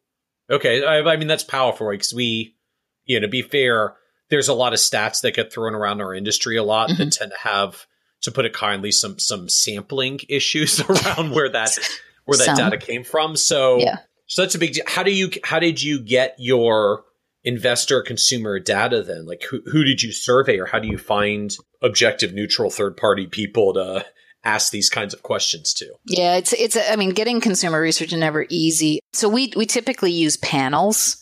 [0.48, 0.84] okay.
[0.84, 2.56] I, I mean, that's powerful because we,
[3.04, 3.96] you know, to be fair,
[4.30, 7.02] there's a lot of stats that get thrown around our industry a lot mm-hmm.
[7.02, 7.86] that tend to have
[8.22, 11.78] to put it kindly, some some sampling issues around where that
[12.24, 12.56] where that some.
[12.56, 13.36] data came from.
[13.36, 13.98] So yeah.
[14.26, 14.84] so that's a big deal.
[14.86, 17.04] How do you how did you get your
[17.44, 19.26] investor consumer data then?
[19.26, 23.26] Like who who did you survey or how do you find objective neutral third party
[23.26, 24.06] people to
[24.44, 25.92] ask these kinds of questions to?
[26.06, 29.00] Yeah, it's it's I mean getting consumer research is never easy.
[29.12, 31.21] So we we typically use panels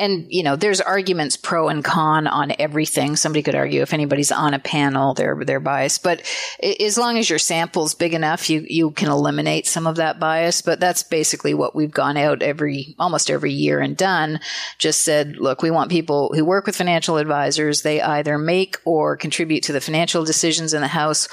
[0.00, 3.14] and you know there's arguments pro and con on everything.
[3.14, 6.02] Somebody could argue if anybody's on a panel they're they're biased.
[6.02, 6.22] But
[6.80, 10.62] as long as your sample's big enough you you can eliminate some of that bias.
[10.62, 14.40] But that's basically what we've gone out every almost every year and done.
[14.78, 17.82] Just said look we want people who work with financial advisors.
[17.82, 21.28] They either make or contribute to the financial decisions in the house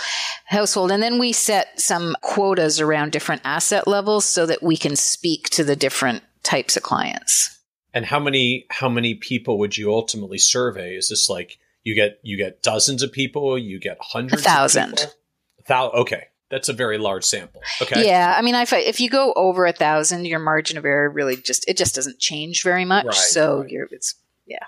[0.45, 0.91] household.
[0.91, 5.49] And then we set some quotas around different asset levels so that we can speak
[5.51, 7.56] to the different types of clients
[7.93, 10.95] and how many how many people would you ultimately survey?
[10.95, 15.09] Is this like you get you get dozens of people, you get hundreds, a thousand,
[15.59, 15.99] a thousand.
[15.99, 17.61] Okay, that's a very large sample.
[17.81, 18.05] Okay.
[18.05, 21.37] Yeah, I mean, if if you go over a thousand, your margin of error really
[21.37, 23.05] just it just doesn't change very much.
[23.05, 23.69] Right, so right.
[23.69, 24.65] you're it's yeah.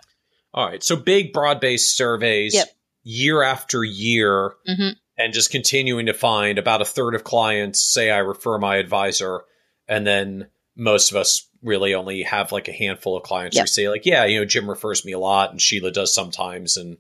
[0.53, 2.69] All right, so big broad based surveys, yep.
[3.03, 4.91] year after year, mm-hmm.
[5.17, 9.41] and just continuing to find about a third of clients say I refer my advisor,
[9.88, 13.63] and then most of us really only have like a handful of clients yep.
[13.63, 16.78] who say like, yeah, you know, Jim refers me a lot and Sheila does sometimes
[16.78, 16.98] and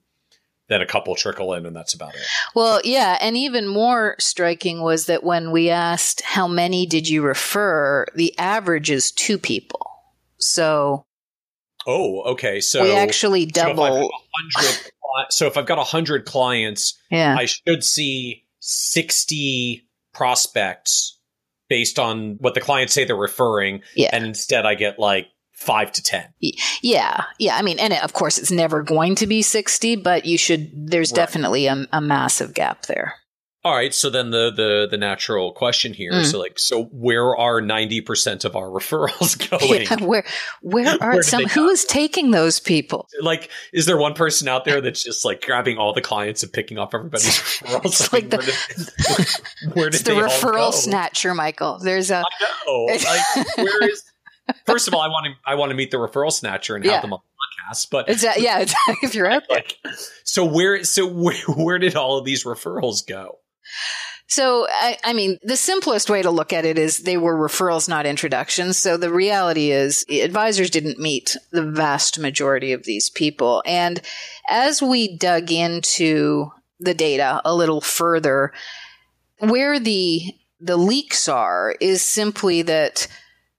[0.67, 2.21] then a couple trickle in and that's about it.
[2.55, 7.21] Well, yeah, and even more striking was that when we asked how many did you
[7.21, 9.85] refer, the average is two people.
[10.37, 11.03] So
[11.87, 12.61] Oh, okay.
[12.61, 14.09] So we actually double.
[15.29, 17.35] So if I've got 100 clients, yeah.
[17.37, 21.18] I should see 60 prospects
[21.69, 23.81] based on what the clients say they're referring.
[23.95, 24.09] Yeah.
[24.11, 26.25] And instead I get like five to 10.
[26.81, 27.25] Yeah.
[27.37, 27.55] Yeah.
[27.55, 31.11] I mean, and of course it's never going to be 60, but you should, there's
[31.11, 31.17] right.
[31.17, 33.15] definitely a, a massive gap there.
[33.61, 36.25] All right, so then the the the natural question here, mm.
[36.25, 39.81] so like, so where are ninety percent of our referrals going?
[39.81, 40.23] Yeah, where
[40.61, 41.43] where are where some?
[41.43, 43.09] Who is taking those people?
[43.21, 46.53] Like, is there one person out there that's just like grabbing all the clients and
[46.53, 47.85] picking off everybody's referrals?
[47.85, 51.79] it's like the, where did, where did the referral snatcher, Michael.
[51.79, 52.23] There's a.
[52.23, 52.85] I know.
[52.85, 54.03] Like, where is?
[54.65, 56.93] First of all, I want to I want to meet the referral snatcher and yeah.
[56.93, 57.89] have them on the podcast.
[57.91, 58.63] But exactly, yeah,
[59.03, 59.57] if you're out there.
[59.57, 59.77] Like,
[60.23, 63.39] so where so where, where did all of these referrals go?
[64.27, 67.89] So, I, I, mean, the simplest way to look at it is they were referrals,
[67.89, 68.77] not introductions.
[68.77, 73.63] So the reality is advisors didn't meet the vast majority of these people.
[73.65, 73.99] And
[74.47, 78.53] as we dug into the data a little further,
[79.39, 83.07] where the, the leaks are is simply that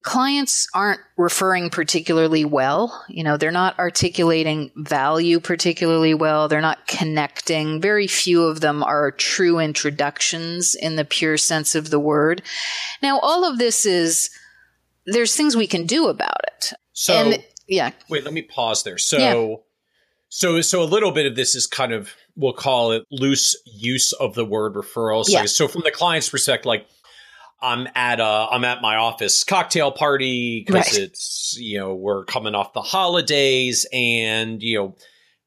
[0.02, 3.04] clients aren't referring particularly well.
[3.08, 6.48] You know, they're not articulating value particularly well.
[6.48, 7.80] They're not connecting.
[7.80, 12.42] Very few of them are true introductions in the pure sense of the word.
[13.02, 14.30] Now, all of this is,
[15.06, 16.72] there's things we can do about it.
[16.92, 17.90] So, and, yeah.
[18.08, 18.98] Wait, let me pause there.
[18.98, 19.56] So, yeah.
[20.28, 24.12] so, so a little bit of this is kind of, we'll call it loose use
[24.14, 25.24] of the word referral.
[25.24, 25.44] So, yeah.
[25.44, 26.86] so from the client's perspective, like,
[27.62, 30.98] I'm at a I'm at my office cocktail party because right.
[30.98, 34.96] it's you know we're coming off the holidays and you know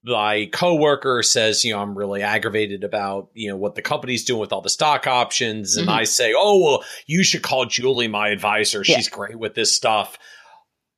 [0.05, 4.39] my coworker says you know I'm really aggravated about you know what the company's doing
[4.39, 5.97] with all the stock options and mm-hmm.
[5.97, 9.15] I say oh well you should call Julie my advisor she's yeah.
[9.15, 10.17] great with this stuff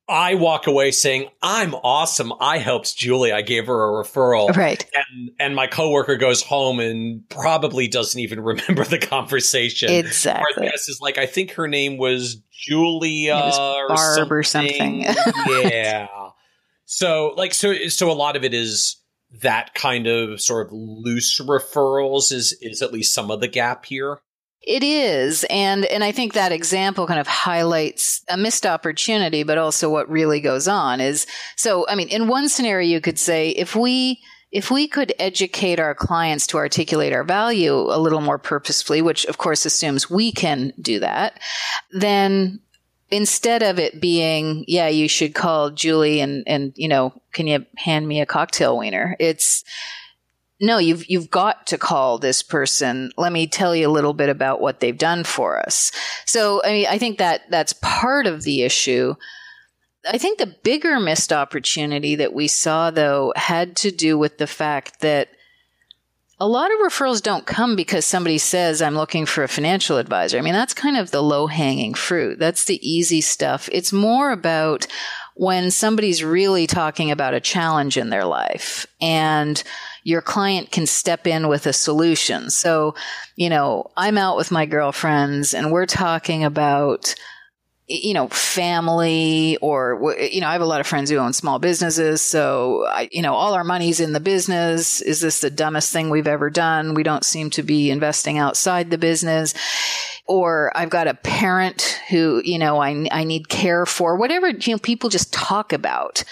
[0.08, 2.32] I walk away saying, I'm awesome.
[2.38, 3.32] I helped Julie.
[3.32, 4.54] I gave her a referral.
[4.56, 4.88] Right.
[4.94, 9.90] And and my coworker goes home and probably doesn't even remember the conversation.
[9.90, 10.68] Exactly.
[10.68, 15.06] Guess is like, I think her name was Julia was or Barb something.
[15.06, 15.44] or something.
[15.70, 16.06] yeah.
[16.84, 19.02] So like so so a lot of it is
[19.42, 23.84] that kind of sort of loose referrals is is at least some of the gap
[23.86, 24.20] here.
[24.66, 25.46] It is.
[25.48, 30.10] And, and I think that example kind of highlights a missed opportunity, but also what
[30.10, 31.24] really goes on is,
[31.54, 35.78] so, I mean, in one scenario, you could say if we, if we could educate
[35.78, 40.32] our clients to articulate our value a little more purposefully, which of course assumes we
[40.32, 41.38] can do that,
[41.92, 42.58] then
[43.08, 47.64] instead of it being, yeah, you should call Julie and, and, you know, can you
[47.76, 49.14] hand me a cocktail wiener?
[49.20, 49.62] It's,
[50.60, 53.10] no, you've you've got to call this person.
[53.16, 55.92] Let me tell you a little bit about what they've done for us.
[56.24, 59.14] So, I mean, I think that that's part of the issue.
[60.08, 64.46] I think the bigger missed opportunity that we saw though had to do with the
[64.46, 65.28] fact that
[66.38, 70.38] a lot of referrals don't come because somebody says, I'm looking for a financial advisor.
[70.38, 72.38] I mean, that's kind of the low hanging fruit.
[72.38, 73.70] That's the easy stuff.
[73.72, 74.86] It's more about
[75.34, 79.62] when somebody's really talking about a challenge in their life and
[80.06, 82.48] your client can step in with a solution.
[82.48, 82.94] So,
[83.34, 87.16] you know, I'm out with my girlfriends and we're talking about
[87.88, 91.60] you know, family or, you know, I have a lot of friends who own small
[91.60, 92.20] businesses.
[92.20, 95.00] So, I, you know, all our money's in the business.
[95.00, 96.94] Is this the dumbest thing we've ever done?
[96.94, 99.54] We don't seem to be investing outside the business.
[100.26, 104.74] Or I've got a parent who, you know, I, I need care for, whatever, you
[104.74, 106.24] know, people just talk about.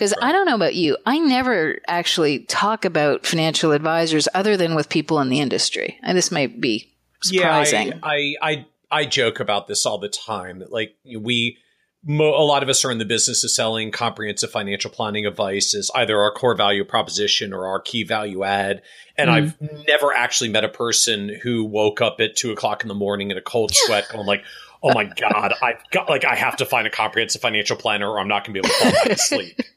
[0.00, 0.30] Because right.
[0.30, 4.88] I don't know about you, I never actually talk about financial advisors other than with
[4.88, 5.98] people in the industry.
[6.02, 6.90] And this might be
[7.22, 7.88] surprising.
[7.88, 10.64] Yeah, I, I, I, I joke about this all the time.
[10.70, 11.58] Like we,
[12.02, 15.74] mo- a lot of us are in the business of selling comprehensive financial planning advice
[15.74, 18.80] as either our core value proposition or our key value add.
[19.18, 19.34] And mm.
[19.34, 23.30] I've never actually met a person who woke up at two o'clock in the morning
[23.30, 24.44] in a cold sweat, going like
[24.82, 28.18] oh my god, I've got like I have to find a comprehensive financial planner, or
[28.18, 29.60] I'm not going to be able to fall back to sleep.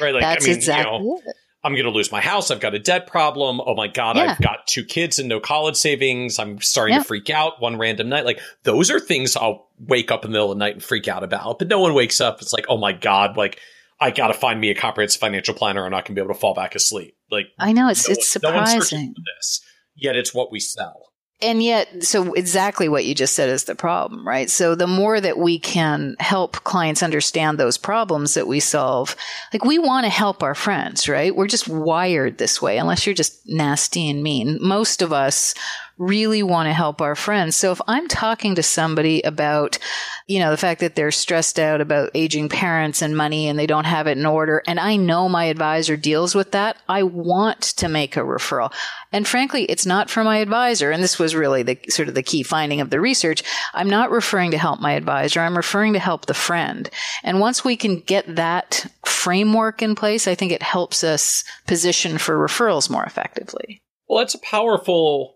[0.00, 0.14] Right?
[0.14, 1.36] Like That's I mean, exactly you know, it.
[1.62, 2.50] I'm going to lose my house.
[2.50, 3.60] I've got a debt problem.
[3.64, 4.32] Oh my god, yeah.
[4.32, 6.38] I've got two kids and no college savings.
[6.38, 7.02] I'm starting yeah.
[7.02, 8.24] to freak out one random night.
[8.24, 11.08] Like those are things I'll wake up in the middle of the night and freak
[11.08, 11.58] out about.
[11.58, 12.40] But no one wakes up.
[12.40, 13.60] It's like, oh my god, like.
[13.98, 15.82] I got to find me a comprehensive financial planner.
[15.82, 17.16] I'm not going to be able to fall back asleep.
[17.30, 19.14] Like I know it's no it's one, surprising.
[19.16, 19.62] No this,
[19.94, 21.12] yet it's what we sell.
[21.42, 24.48] And yet, so exactly what you just said is the problem, right?
[24.50, 29.14] So the more that we can help clients understand those problems that we solve,
[29.52, 31.36] like we want to help our friends, right?
[31.36, 34.58] We're just wired this way, unless you're just nasty and mean.
[34.62, 35.54] Most of us
[35.98, 37.56] really want to help our friends.
[37.56, 39.78] So if I'm talking to somebody about,
[40.26, 43.66] you know, the fact that they're stressed out about aging parents and money and they
[43.66, 47.62] don't have it in order, and I know my advisor deals with that, I want
[47.62, 48.72] to make a referral.
[49.12, 50.90] And frankly, it's not for my advisor.
[50.90, 53.42] And this was really the sort of the key finding of the research.
[53.72, 55.40] I'm not referring to help my advisor.
[55.40, 56.90] I'm referring to help the friend.
[57.22, 62.18] And once we can get that framework in place, I think it helps us position
[62.18, 63.82] for referrals more effectively.
[64.08, 65.35] Well, that's a powerful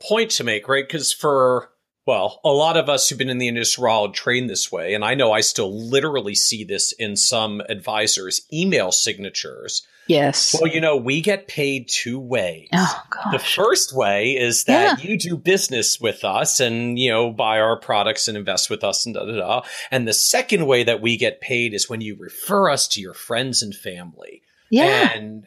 [0.00, 0.86] point to make, right?
[0.86, 1.70] Because for
[2.06, 4.94] well, a lot of us who've been in the industry are all trained this way,
[4.94, 9.86] and I know I still literally see this in some advisors' email signatures.
[10.08, 10.56] Yes.
[10.58, 12.68] Well, you know, we get paid two ways.
[12.72, 13.32] Oh, gosh.
[13.32, 15.08] The first way is that Yeah.
[15.08, 19.06] you do business with us and, you know, buy our products and invest with us
[19.06, 19.62] and da da da.
[19.92, 23.14] And the second way that we get paid is when you refer us to your
[23.14, 24.42] friends and family.
[24.68, 25.12] Yeah.
[25.14, 25.44] And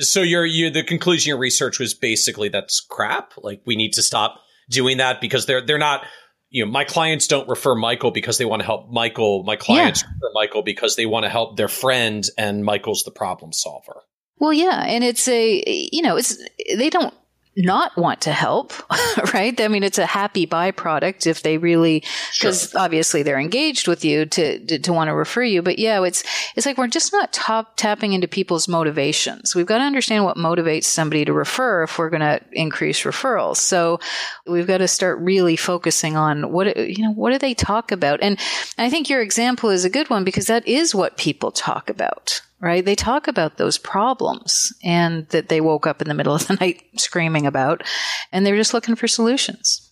[0.00, 3.34] so your your the conclusion of your research was basically that's crap.
[3.38, 6.04] Like we need to stop doing that because they're they're not
[6.50, 9.42] you know my clients don't refer Michael because they want to help Michael.
[9.44, 13.52] My clients refer Michael because they want to help their friend and Michael's the problem
[13.52, 14.02] solver.
[14.38, 16.36] Well, yeah, and it's a you know, it's
[16.74, 17.14] they don't
[17.56, 18.72] not want to help,
[19.34, 19.58] right?
[19.60, 22.02] I mean, it's a happy byproduct if they really
[22.38, 25.62] because obviously they're engaged with you to, to to want to refer you.
[25.62, 26.24] But yeah, it's
[26.56, 29.54] it's like we're just not top tapping into people's motivations.
[29.54, 33.56] We've got to understand what motivates somebody to refer if we're going to increase referrals.
[33.56, 34.00] So
[34.46, 38.20] we've got to start really focusing on what you know what do they talk about,
[38.22, 38.38] and
[38.78, 42.40] I think your example is a good one because that is what people talk about
[42.62, 42.84] right?
[42.84, 46.54] They talk about those problems and that they woke up in the middle of the
[46.60, 47.82] night screaming about,
[48.30, 49.90] and they're just looking for solutions.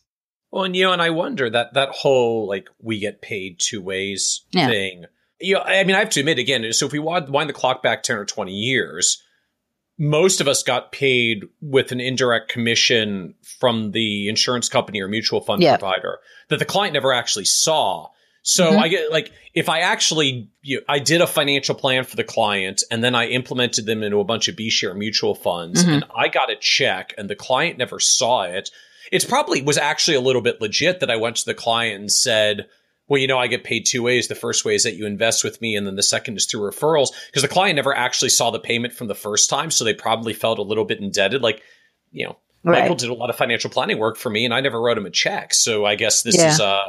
[0.52, 3.82] Well, and you know, and I wonder that that whole like we get paid two
[3.82, 4.68] ways Yeah.
[4.68, 5.04] thing.
[5.40, 6.72] You know, I mean, I have to admit again.
[6.72, 9.22] So if we wind wind the clock back ten or twenty years,
[9.98, 15.40] most of us got paid with an indirect commission from the insurance company or mutual
[15.40, 15.76] fund Yeah.
[15.76, 18.08] provider that the client never actually saw.
[18.42, 18.78] So Mhm.
[18.82, 22.24] I get like if I actually you know, I did a financial plan for the
[22.24, 25.92] client and then I implemented them into a bunch of B share mutual funds Mhm.
[25.94, 28.70] and I got a check and the client never saw it.
[29.12, 32.12] It's probably was actually a little bit legit that I went to the client and
[32.12, 32.66] said,
[33.08, 34.28] well, you know, I get paid two ways.
[34.28, 36.60] The first way is that you invest with me, and then the second is through
[36.70, 37.08] referrals.
[37.26, 40.32] Because the client never actually saw the payment from the first time, so they probably
[40.32, 41.42] felt a little bit indebted.
[41.42, 41.60] Like,
[42.12, 42.82] you know, Right.
[42.82, 45.06] Michael did a lot of financial planning work for me, and I never wrote him
[45.06, 45.54] a check.
[45.54, 46.52] So I guess this Yeah.
[46.52, 46.82] is a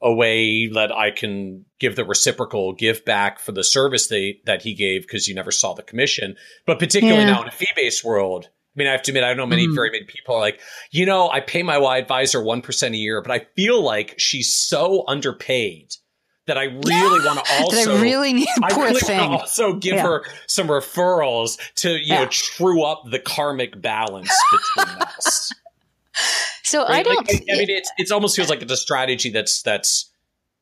[0.00, 4.62] a way that I can give the reciprocal give back for the service they that
[4.62, 6.36] he gave because you never saw the commission.
[6.66, 7.32] But particularly Yeah.
[7.32, 9.46] now in a fee based world, I mean, I have to admit, I don't know
[9.46, 9.74] many Mhm.
[9.74, 10.60] very many people are like,
[10.92, 14.14] you know, I pay my Y advisor one percent a year, but I feel like
[14.18, 15.90] she's so underpaid
[16.46, 19.18] that I really want to also that I really need I poor really thing.
[19.18, 20.02] want to also give Yeah.
[20.02, 24.30] her some referrals to you know true up the karmic balance
[24.76, 25.52] between us.
[26.64, 27.16] So I don't.
[27.26, 30.10] Like, I mean, it's it's almost feels like it's a strategy that's that's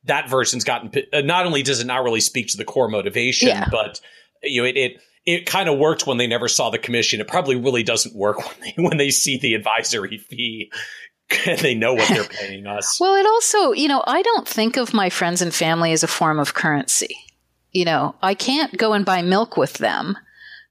[0.05, 0.90] that version's gotten.
[1.12, 3.69] Uh, not only does it not really speak to the core motivation, Yeah.
[3.71, 4.01] but
[4.42, 4.77] you know it.
[4.77, 4.92] it
[5.29, 7.21] it kind of worked when they never saw the commission.
[7.21, 10.71] It probably really doesn't work when they when they see the advisory fee
[11.49, 13.01] and they know what they're paying us.
[13.01, 16.07] well, it also, you know, I don't think of my friends and family as a
[16.07, 17.16] form of currency.
[17.73, 20.16] You know, I can't go and buy milk with them.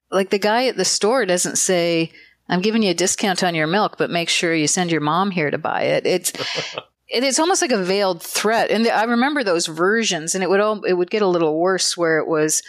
[0.10, 2.14] Like the guy at the store doesn't say,
[2.50, 5.32] "I'm giving you a discount on your milk, but make sure you send your mom
[5.32, 6.32] here to buy it." It's
[7.08, 8.72] it is almost like a veiled threat.
[8.72, 11.96] And I remember those versions, and it would all, it would get a little worse
[11.98, 12.62] where it was,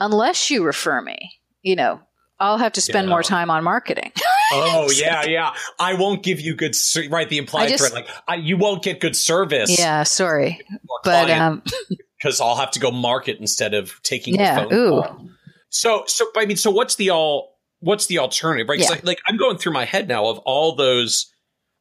[0.00, 2.00] unless you refer me, you know,
[2.40, 3.10] I'll have to spend Yeah.
[3.14, 4.12] more time on marketing.
[4.52, 5.54] Oh yeah, yeah.
[5.80, 6.76] I won't give you good
[7.10, 7.28] right.
[7.28, 9.76] The implied just- threat, like I, you won't get good service.
[9.78, 10.60] yeah, sorry,
[11.02, 11.62] but um,
[12.22, 14.90] because I'll have to go market instead of taking Yeah, the phone ooh.
[15.02, 15.28] call.
[15.70, 17.53] So, so I mean, so what's the all?
[17.84, 18.68] What's the alternative?
[18.68, 18.78] right?
[18.78, 18.88] Yeah.
[18.88, 21.32] like, like I'm going through my head now of all those,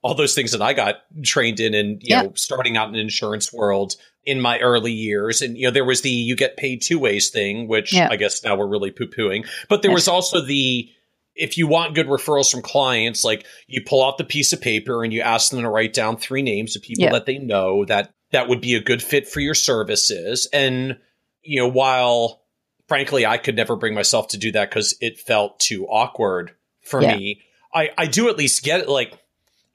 [0.02, 2.22] all those things that I got trained in, and you Yeah.
[2.24, 5.86] know, starting out in the insurance world in my early years, and you know, there
[5.86, 8.10] was the you get paid two ways thing, which Yeah.
[8.12, 10.90] I guess now we're really poo pooing, but there was also the
[11.36, 15.04] if you want good referrals from clients, like you pull out the piece of paper
[15.04, 18.14] and you ask them to write down three names of people that they know that
[18.32, 20.48] that would be a good fit for your services.
[20.54, 20.96] And,
[21.42, 22.43] you know, while
[22.94, 26.52] frankly, I could never bring myself to do that because it felt too awkward
[26.84, 27.16] for Yeah.
[27.18, 27.42] me.
[27.74, 28.88] I, I do at least get it.
[28.88, 29.18] Like,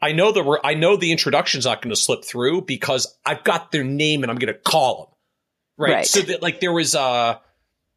[0.00, 3.72] I know the, I know the introduction's not going to slip through because I've got
[3.72, 5.16] their name and I'm going to call
[5.76, 5.84] them.
[5.84, 5.94] Right.
[5.94, 6.06] Right.
[6.06, 7.40] So that like there was a,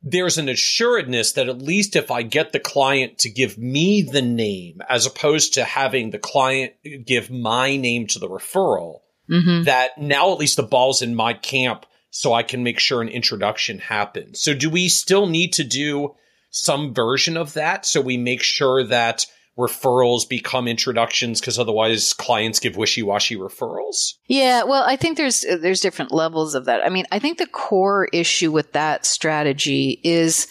[0.01, 4.23] there's an assuredness that at least if I get the client to give me the
[4.23, 6.73] name as opposed to having the client
[7.05, 9.65] give my name to the referral, mhm.
[9.65, 13.09] that now at least the ball's in my camp so I can make sure an
[13.09, 14.41] introduction happens.
[14.41, 16.15] So do we still need to do
[16.51, 19.25] some version of that so we make sure that
[19.57, 24.15] referrals become introductions because otherwise clients give wishy-washy referrals?
[24.27, 26.85] Yeah, well, I think there's there's different levels of that.
[26.85, 30.47] I mean, I think the core issue with that strategy is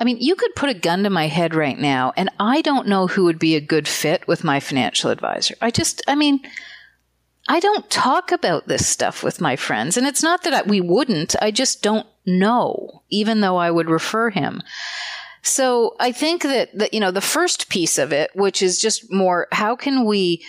[0.00, 2.88] I mean, you could put a gun to my head right now and I don't
[2.88, 5.54] know who would be a good fit with my financial advisor.
[5.60, 6.40] I just I mean,
[7.48, 10.80] I don't talk about this stuff with my friends and it's not that I, we
[10.80, 14.62] wouldn't, I just don't know even though I would refer him.
[15.42, 19.10] So I think that, that, you know, the first piece of it, which is just
[19.10, 20.44] more, how can we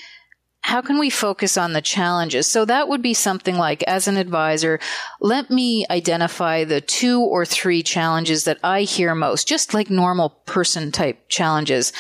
[0.61, 2.45] how can we focus on the challenges?
[2.45, 4.79] So that would be something like, as an advisor,
[5.21, 10.29] let me identify the two or three challenges that I hear most, just like normal
[10.45, 11.93] person type challenges.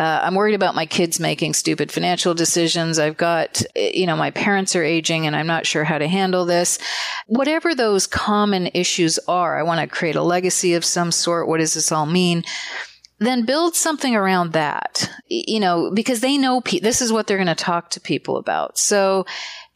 [0.00, 2.98] Uh, I'm worried about my kids making stupid financial decisions.
[2.98, 6.46] I've got, you know, my parents are aging and I'm not sure how to handle
[6.46, 6.78] this.
[7.26, 11.48] Whatever those common issues are, I want to create a legacy of some sort.
[11.48, 12.44] What does this all mean?
[13.18, 17.38] Then build something around that, you know, because they know pe- this is what they're
[17.38, 18.76] going to talk to people about.
[18.78, 19.24] So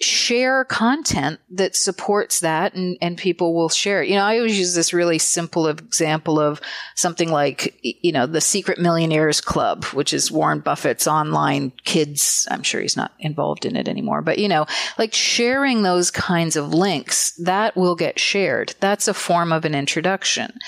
[0.00, 4.08] share content that supports that and, and people will share it.
[4.08, 6.60] You know, I always use this really simple example of
[6.94, 12.48] something like, you know, the Secret Millionaires Club, which is Warren Buffett's online kids.
[12.50, 14.66] I'm sure he's not involved in it anymore, but you know,
[14.98, 18.74] like sharing those kinds of links that will get shared.
[18.80, 20.58] That's a form of an introduction.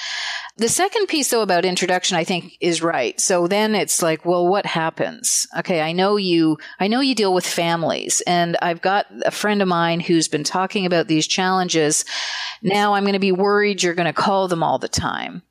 [0.59, 3.19] The second piece, though, about introduction, I think is right.
[3.19, 5.47] So then it's like, well, what happens?
[5.59, 9.63] Okay, I know you, I know you deal with families, and I've got a friend
[9.63, 12.05] of mine who's been talking about these challenges.
[12.63, 15.43] Now I'm going to be worried you're going to call them all the time.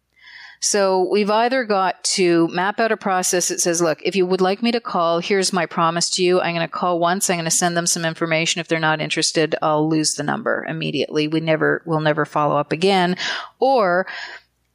[0.64, 4.42] So we've either got to map out a process that says, look, if you would
[4.42, 6.40] like me to call, here's my promise to you.
[6.40, 7.32] I'm going to call once.
[7.32, 8.62] I'm going to send them some information.
[8.62, 11.28] If they're not interested, I'll lose the number immediately.
[11.28, 13.18] We never, we'll never follow up again.
[13.60, 14.06] Or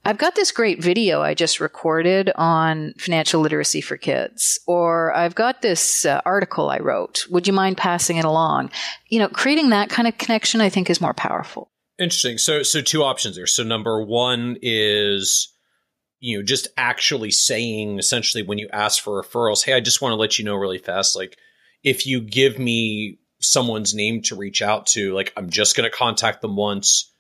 [0.07, 5.35] I've got this great video I just recorded on financial literacy for kids, or I've
[5.35, 7.27] got this uh, article I wrote.
[7.29, 8.71] Would you mind passing it along?
[9.09, 11.73] You know, creating that kind of connection, I think, is more powerful.
[11.99, 12.39] Interesting.
[12.39, 13.49] So, so two options there.
[13.49, 15.53] So, number one is,
[16.21, 20.13] you know, just actually saying essentially when you ask for referrals, hey, I just want
[20.13, 21.37] to let you know really fast, like
[21.83, 25.97] if you give me someone's name to reach out to, like I'm just going to
[25.97, 27.13] contact them once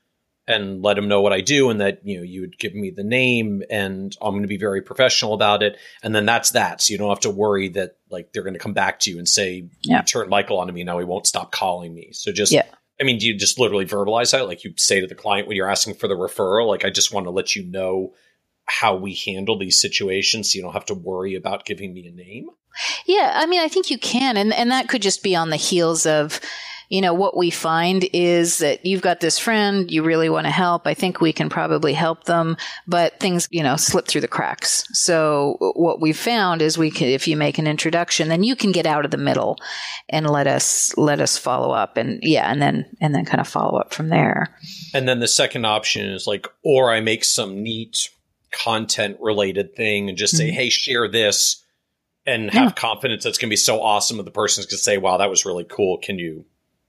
[0.48, 2.90] and let him know what I do and that, you know, you would give me
[2.90, 5.76] the name and I'm going to be very professional about it.
[6.02, 6.80] And then that's that.
[6.80, 9.18] So you don't have to worry that like they're going to come back to you
[9.18, 9.98] and say, yeah.
[9.98, 10.84] you turn Michael onto me.
[10.84, 12.10] Now he won't stop calling me.
[12.12, 12.66] So just, yeah.
[13.00, 14.46] I mean, do you just literally verbalize that?
[14.46, 17.12] Like you say to the client when you're asking for the referral, like, I just
[17.12, 18.14] want to let you know
[18.66, 22.12] how we handle these situations so you don't have to worry about giving me a
[22.12, 22.50] name.
[23.04, 23.32] Yeah.
[23.34, 24.36] I mean, I think you can.
[24.36, 26.40] And, and that could just be on the heels of,
[26.88, 30.50] you know, what we find is that you've got this friend, you really want to
[30.50, 30.86] help.
[30.86, 32.56] I think we can probably help them,
[32.86, 34.84] but things, you know, slip through the cracks.
[34.92, 38.72] So what we've found is we can, if you make an introduction, then you can
[38.72, 39.58] get out of the middle
[40.08, 43.48] and let us, let us follow up and yeah, and then, and then kind of
[43.48, 44.54] follow up from there.
[44.94, 48.10] And then the second option is like, or I make some neat
[48.52, 50.48] content related thing and just mm-hmm.
[50.48, 51.62] say, Hey, share this
[52.26, 52.72] and have yeah.
[52.72, 55.30] confidence that's going to be so awesome that the person's going to say, wow, that
[55.30, 55.98] was really cool.
[55.98, 56.44] Can you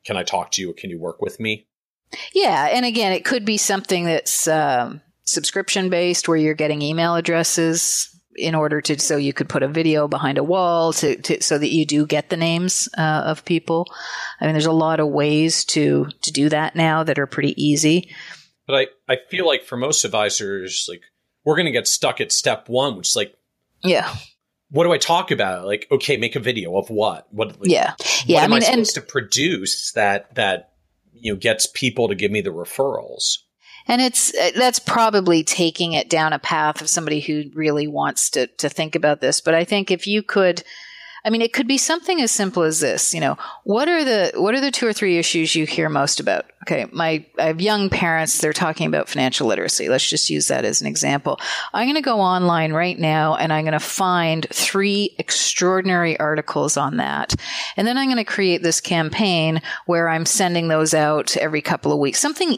[0.07, 0.73] can I talk to you?
[0.73, 1.67] Can you work with me?
[2.33, 2.69] Yeah.
[2.71, 8.09] And again, it could be something that's um, subscription based where you're getting email addresses
[8.37, 11.57] in order to, so you could put a video behind a wall to, to so
[11.57, 13.85] that you do get the names uh, of people.
[14.39, 17.61] I mean, there's a lot of ways to, to do that now that are pretty
[17.61, 18.09] easy.
[18.65, 21.01] But I, I feel like for most advisors, like
[21.43, 23.33] we're going to get stuck at step one, which is like,
[23.83, 24.15] yeah,
[24.69, 25.65] what do I talk about?
[25.65, 27.27] Like, okay, make a video of what?
[27.31, 27.59] What?
[27.59, 27.93] Like, yeah,
[28.25, 28.37] yeah.
[28.37, 30.73] What am I, mean, I supposed and, to produce that that
[31.13, 33.39] you know gets people to give me the referrals?
[33.87, 38.29] And it's uh, that's probably taking it down a path of somebody who really wants
[38.31, 39.39] to to think about this.
[39.39, 40.63] But I think if you could
[41.27, 43.13] I mean, it could be something as simple as this.
[43.13, 46.21] You know, what are the what are the two or three issues you hear most
[46.21, 46.45] about?
[46.63, 48.39] Okay, my I have young parents.
[48.39, 49.89] They're talking about financial literacy.
[49.89, 51.37] Let's just use that as an example.
[51.73, 56.77] I'm going to go online right now and I'm going to find three extraordinary articles
[56.77, 57.35] on that,
[57.75, 61.91] and then I'm going to create this campaign where I'm sending those out every couple
[61.91, 62.19] of weeks.
[62.19, 62.57] Something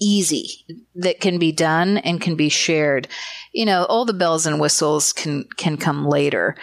[0.00, 3.08] easy that can be done and can be shared.
[3.52, 6.54] You know, all the bells and whistles can can come later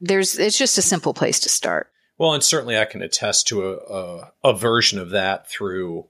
[0.00, 1.90] there's it's just a simple place to start.
[2.18, 6.06] Well, and certainly I can attest to a, a, a version of that through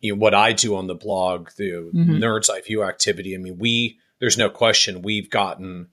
[0.00, 2.12] you know what I do on the blog, the mm-hmm.
[2.12, 3.34] Nerds Eye View activity.
[3.34, 5.88] I mean, we there's no question we've gotten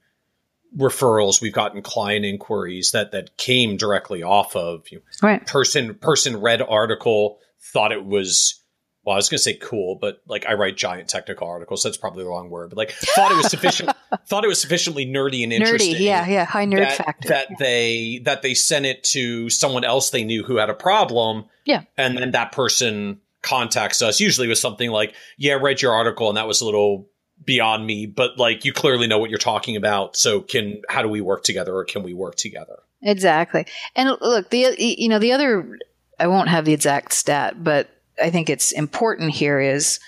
[0.76, 5.46] referrals, we've gotten client inquiries that that came directly off of you know, right.
[5.46, 8.60] person person read article, thought it was
[9.04, 11.82] well, I was going to say cool, but like I write giant technical articles.
[11.82, 13.90] So that's probably the wrong word, but like thought it was sufficient,
[14.26, 15.96] thought it was sufficiently nerdy and interesting.
[15.96, 17.28] Nerdy, yeah, yeah, high nerd that, factor.
[17.28, 21.44] That they that they sent it to someone else they knew who had a problem.
[21.66, 26.28] Yeah, and then that person contacts us usually with something like, "Yeah, read your article,
[26.28, 27.08] and that was a little
[27.44, 30.16] beyond me, but like you clearly know what you're talking about.
[30.16, 33.66] So can how do we work together, or can we work together?" Exactly.
[33.94, 35.78] And look, the you know the other
[36.18, 37.88] I won't have the exact stat, but
[38.20, 40.00] I think it's important here is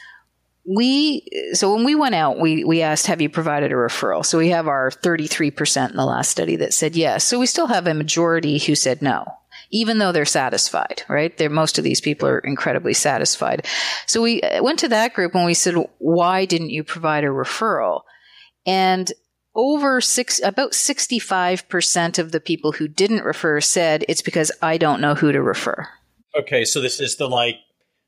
[0.64, 4.36] we so when we went out we we asked have you provided a referral so
[4.36, 7.86] we have our 33% in the last study that said yes so we still have
[7.86, 9.24] a majority who said no
[9.70, 11.36] even though they're satisfied, right?
[11.36, 13.66] They're, most of these people are incredibly satisfied.
[14.06, 17.28] So we uh, went to that group and we said, why didn't you provide a
[17.28, 18.02] referral?
[18.64, 19.12] And
[19.54, 25.00] over six, about 65% of the people who didn't refer said it's because I don't
[25.00, 25.88] know who to refer.
[26.38, 26.64] Okay.
[26.64, 27.56] So this is the like,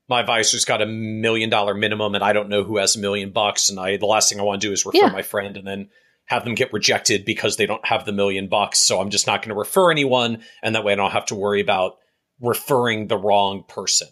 [0.09, 3.31] my advisor's got a million dollar minimum and I don't know who has a million
[3.31, 3.69] bucks.
[3.69, 5.13] And I, the last thing I want to do is refer yeah.
[5.13, 5.89] my friend and then
[6.25, 8.79] have them get rejected because they don't have the million bucks.
[8.79, 10.43] So I'm just not going to refer anyone.
[10.63, 11.97] And that way I don't have to worry about
[12.41, 14.09] referring the wrong person.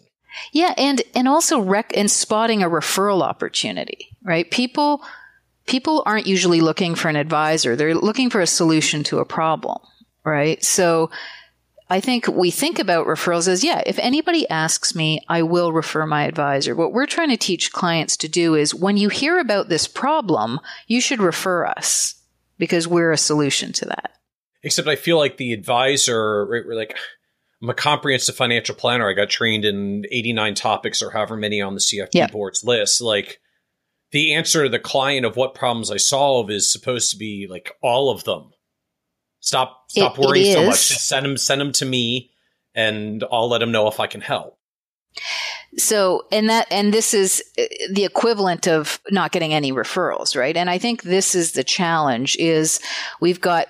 [0.53, 0.73] Yeah.
[0.77, 4.49] And, and also rec and spotting a referral opportunity, right?
[4.51, 5.03] People,
[5.65, 7.75] people aren't usually looking for an advisor.
[7.75, 9.79] They're looking for a solution to a problem,
[10.23, 10.63] right?
[10.63, 11.09] So
[11.89, 16.05] I think we think about referrals as, yeah, if anybody asks me, I will refer
[16.05, 16.75] my advisor.
[16.75, 20.59] What we're trying to teach clients to do is when you hear about this problem,
[20.87, 22.15] you should refer us
[22.57, 24.11] because we're a solution to that.
[24.63, 26.97] Except I feel like the advisor, right, we're like,
[27.61, 29.09] I'm a comprehensive financial planner.
[29.09, 32.31] I got trained in 89 topics or however many on the CFP yep.
[32.31, 33.01] board's list.
[33.01, 33.39] Like
[34.11, 37.71] the answer to the client of what problems I solve is supposed to be like
[37.81, 38.51] all of them
[39.47, 40.89] Stop stop it, worrying it so much.
[40.89, 42.31] Just send them send them to me
[42.75, 44.59] and I'll let them know if I can help.
[45.77, 50.55] So, and that, and this is uh, the equivalent of not getting any referrals, right?
[50.55, 52.81] And I think this is the challenge is
[53.21, 53.67] we've got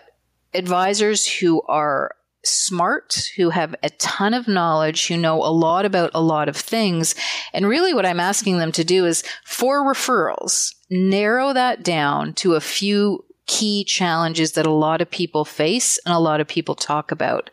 [0.55, 6.09] advisors who are smart, who have a ton of knowledge, who know a lot about
[6.15, 7.13] a lot of things.
[7.53, 12.55] And really what I'm asking them to do is for referrals, narrow that down to
[12.55, 16.75] a few key challenges that a lot of people face and a lot of people
[16.75, 17.49] talk about.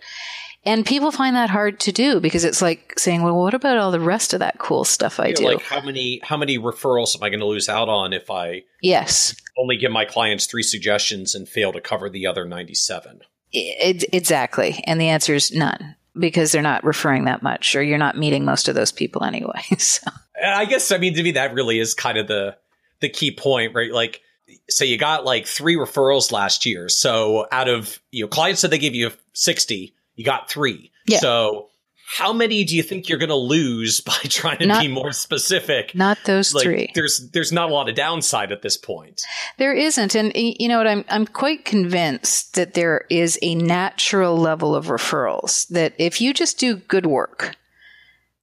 [0.66, 3.90] And people find that hard to do because it's like saying, "Well, what about all
[3.90, 7.22] the rest of that cool stuff I do?" Like how many how many referrals am
[7.22, 11.34] I going to lose out on if I yes only give my clients three suggestions
[11.34, 13.20] and fail to cover the other ninety seven?
[13.53, 18.16] exactly, and the answer is none because they're not referring that much, or you're not
[18.16, 19.62] meeting most of those people anyway.
[19.78, 20.11] so.
[20.42, 22.57] I guess I mean to me that really is kind of the
[23.01, 23.92] the key point, right?
[23.92, 24.22] Like
[24.68, 26.88] so you got like three referrals last year.
[26.88, 30.90] So out of your know clients said they gave you 60, you got three.
[31.07, 31.18] Yeah.
[31.18, 31.68] So
[32.07, 35.12] how many do you think you're going to lose by trying to not, be more
[35.12, 35.95] specific?
[35.95, 36.90] Not those like, three.
[36.95, 39.22] There's there's not a lot of downside at this point.
[39.59, 40.86] There isn't, and you know what?
[40.86, 46.34] I'm I'm quite convinced that there is a natural level of referrals that if you
[46.34, 47.57] just do good work,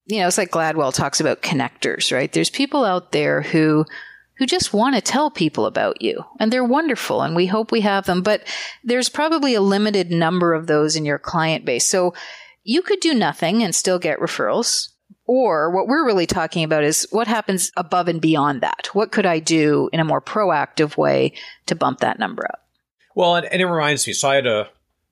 [0.06, 2.32] you know, it's like Gladwell talks about connectors, right?
[2.32, 3.86] There's people out there who
[4.42, 6.26] who just want to tell people about you.
[6.40, 8.42] And they're wonderful and we hope we have them, but
[8.84, 11.86] there's probably a limited number of those in your client base.
[11.86, 12.16] So
[12.64, 14.88] you could do nothing and still get referrals.
[15.28, 18.90] Or what we're really talking about is what happens above and beyond that.
[18.94, 21.34] What could I do in a more proactive way
[21.68, 22.68] to bump that number up?
[23.14, 24.70] Well, and, and it reminds me, so I had a,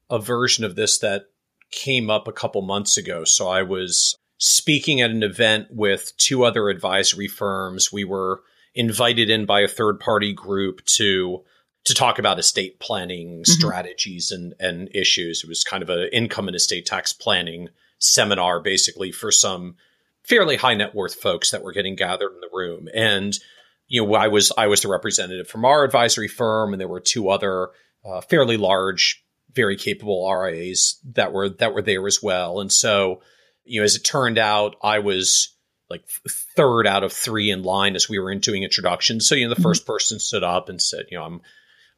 [0.10, 1.26] a version of this that
[1.70, 3.26] came up a couple months ago.
[3.26, 7.94] So I was speaking at an event with two other advisory firms.
[7.94, 8.42] We were
[8.76, 11.44] invited in by a third party group to
[11.86, 13.52] to talk about estate planning mm-hmm.
[13.52, 15.44] strategies and and issues.
[15.44, 19.76] It was kind of an income and estate tax planning seminar, basically for some
[20.24, 22.88] fairly high net worth folks that were getting gathered in the room.
[22.94, 23.38] And
[23.88, 27.00] you know, I was I was the representative from our advisory firm, and there were
[27.00, 27.70] two other
[28.06, 32.62] uh, fairly large, very capable RIAs that were that were there as well.
[32.62, 33.22] And so,
[33.66, 35.56] you know, as it turned out, I was
[35.90, 36.08] like
[36.56, 39.28] third out of three in line as we were in doing introductions.
[39.28, 39.64] So, you know, the mm-hmm.
[39.64, 41.42] first person stood up and said, you know, I'm,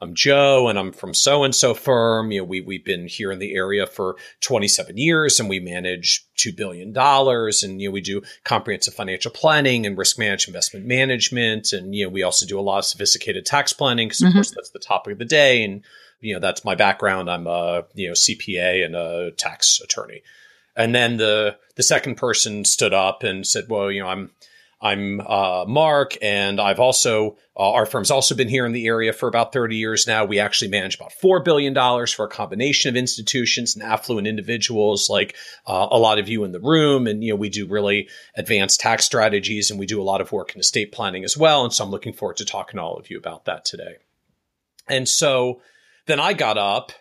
[0.02, 2.32] I'm Joe and I'm from so and so firm.
[2.32, 6.26] You know, we, we've been here in the area for 27 years and we manage
[6.38, 6.98] $2 billion.
[6.98, 11.72] And, you know, we do comprehensive financial planning and risk management, investment management.
[11.72, 14.38] And, you know, we also do a lot of sophisticated tax planning because, of mm-hmm.
[14.38, 15.64] course, that's the topic of the day.
[15.64, 15.84] And,
[16.20, 17.30] you know, that's my background.
[17.30, 20.24] I'm a, you know, CPA and a tax attorney.
[20.82, 24.32] And then the the second person stood up and said, "Well, you know, I'm
[24.82, 29.14] I'm uh, Mark, and I've also uh, our firm's also been here in the area
[29.14, 30.26] for about 30 years now.
[30.26, 35.08] We actually manage about four billion dollars for a combination of institutions and affluent individuals,
[35.08, 35.36] like
[35.68, 37.06] uh, a lot of you in the room.
[37.06, 40.32] And you know, we do really advanced tax strategies, and we do a lot of
[40.32, 41.64] work in estate planning as well.
[41.64, 43.98] And so I'm looking forward to talking to all of you about that today.
[44.88, 45.62] And so
[46.08, 46.92] then I got up,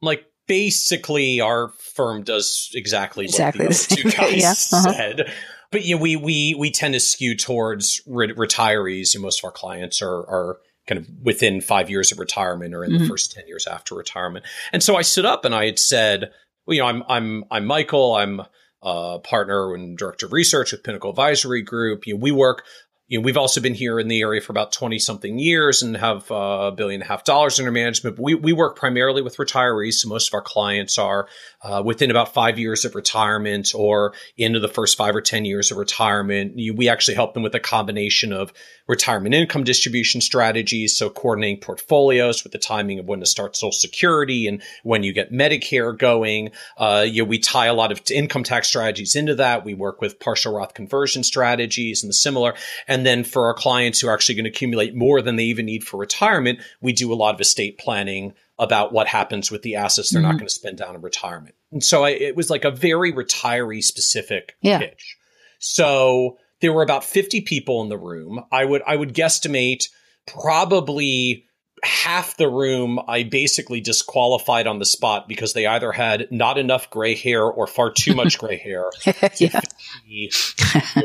[0.00, 4.50] I'm like, basically our firm does exactly, exactly what the two guys yeah.
[4.50, 4.92] uh-huh.
[4.92, 5.32] said.
[5.70, 9.14] But yeah, we we we tend to skew towards re- retirees.
[9.14, 12.82] And most of our clients are are kind of within five years of retirement or
[12.82, 13.02] in mm-hmm.
[13.02, 14.46] the first ten years after retirement.
[14.72, 16.32] And so I stood up and I had said,
[16.66, 18.16] well, you know, I'm I'm I'm Michael.
[18.16, 18.40] I'm
[18.82, 22.06] a partner and director of research with Pinnacle Advisory Group.
[22.06, 22.64] You know, we work
[23.08, 25.96] you know, we've also been here in the area for about 20 something years and
[25.96, 28.18] have uh, a billion and a half dollars under management.
[28.18, 29.94] We, we work primarily with retirees.
[29.94, 31.26] So most of our clients are
[31.62, 35.70] uh, within about five years of retirement or into the first five or 10 years
[35.70, 36.54] of retirement.
[36.54, 38.52] We actually help them with a combination of
[38.86, 40.94] retirement income distribution strategies.
[40.94, 45.14] So coordinating portfolios with the timing of when to start social security and when you
[45.14, 46.50] get Medicare going.
[46.76, 49.64] Uh, you know, we tie a lot of income tax strategies into that.
[49.64, 52.54] We work with partial Roth conversion strategies and the similar.
[52.86, 55.66] And then for our clients who are actually going to accumulate more than they even
[55.66, 59.76] need for retirement, we do a lot of estate planning about what happens with the
[59.76, 60.30] assets they're mm-hmm.
[60.30, 61.54] not going to spend down in retirement.
[61.70, 64.78] And so I, it was like a very retiree specific yeah.
[64.78, 65.16] pitch.
[65.58, 68.44] So there were about 50 people in the room.
[68.50, 69.88] I would, I would guesstimate
[70.26, 71.47] probably
[71.82, 76.90] half the room I basically disqualified on the spot because they either had not enough
[76.90, 78.90] gray hair or far too much gray hair.
[79.36, 79.60] yeah.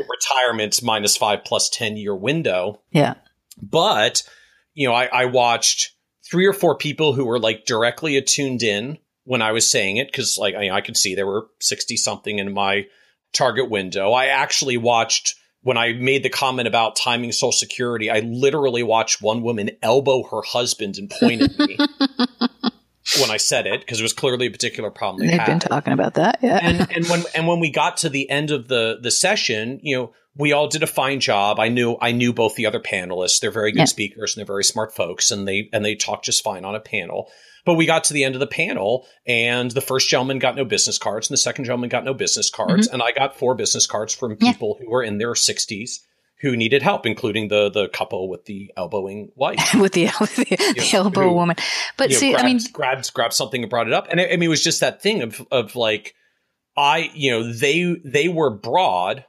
[0.08, 2.80] retirement minus five plus 10 year window.
[2.90, 3.14] Yeah.
[3.60, 4.22] But,
[4.74, 5.92] you know, I, I watched
[6.28, 10.08] three or four people who were like directly attuned in when I was saying it
[10.08, 12.86] because like I, I could see there were 60 something in my
[13.32, 14.12] target window.
[14.12, 15.34] I actually watched
[15.64, 20.22] when I made the comment about timing social security, I literally watched one woman elbow
[20.24, 21.78] her husband and point at me
[23.18, 25.26] when I said it because it was clearly a particular problem.
[25.26, 26.60] They They've been talking about that, yeah.
[26.62, 29.96] And, and when and when we got to the end of the the session, you
[29.96, 31.58] know, we all did a fine job.
[31.58, 33.40] I knew I knew both the other panelists.
[33.40, 33.84] They're very good yeah.
[33.86, 36.80] speakers and they're very smart folks, and they and they talked just fine on a
[36.80, 37.30] panel.
[37.64, 40.64] But we got to the end of the panel, and the first gentleman got no
[40.64, 42.94] business cards, and the second gentleman got no business cards, mm-hmm.
[42.94, 44.84] and I got four business cards from people yeah.
[44.84, 46.06] who were in their sixties
[46.40, 50.44] who needed help, including the the couple with the elbowing wife, with the, with the,
[50.44, 51.56] the elbow who, woman.
[51.96, 54.26] But see, know, grabbed, I mean, grabbed grabbed something and brought it up, and I,
[54.26, 56.14] I mean, it was just that thing of of like,
[56.76, 59.24] I you know they they were broad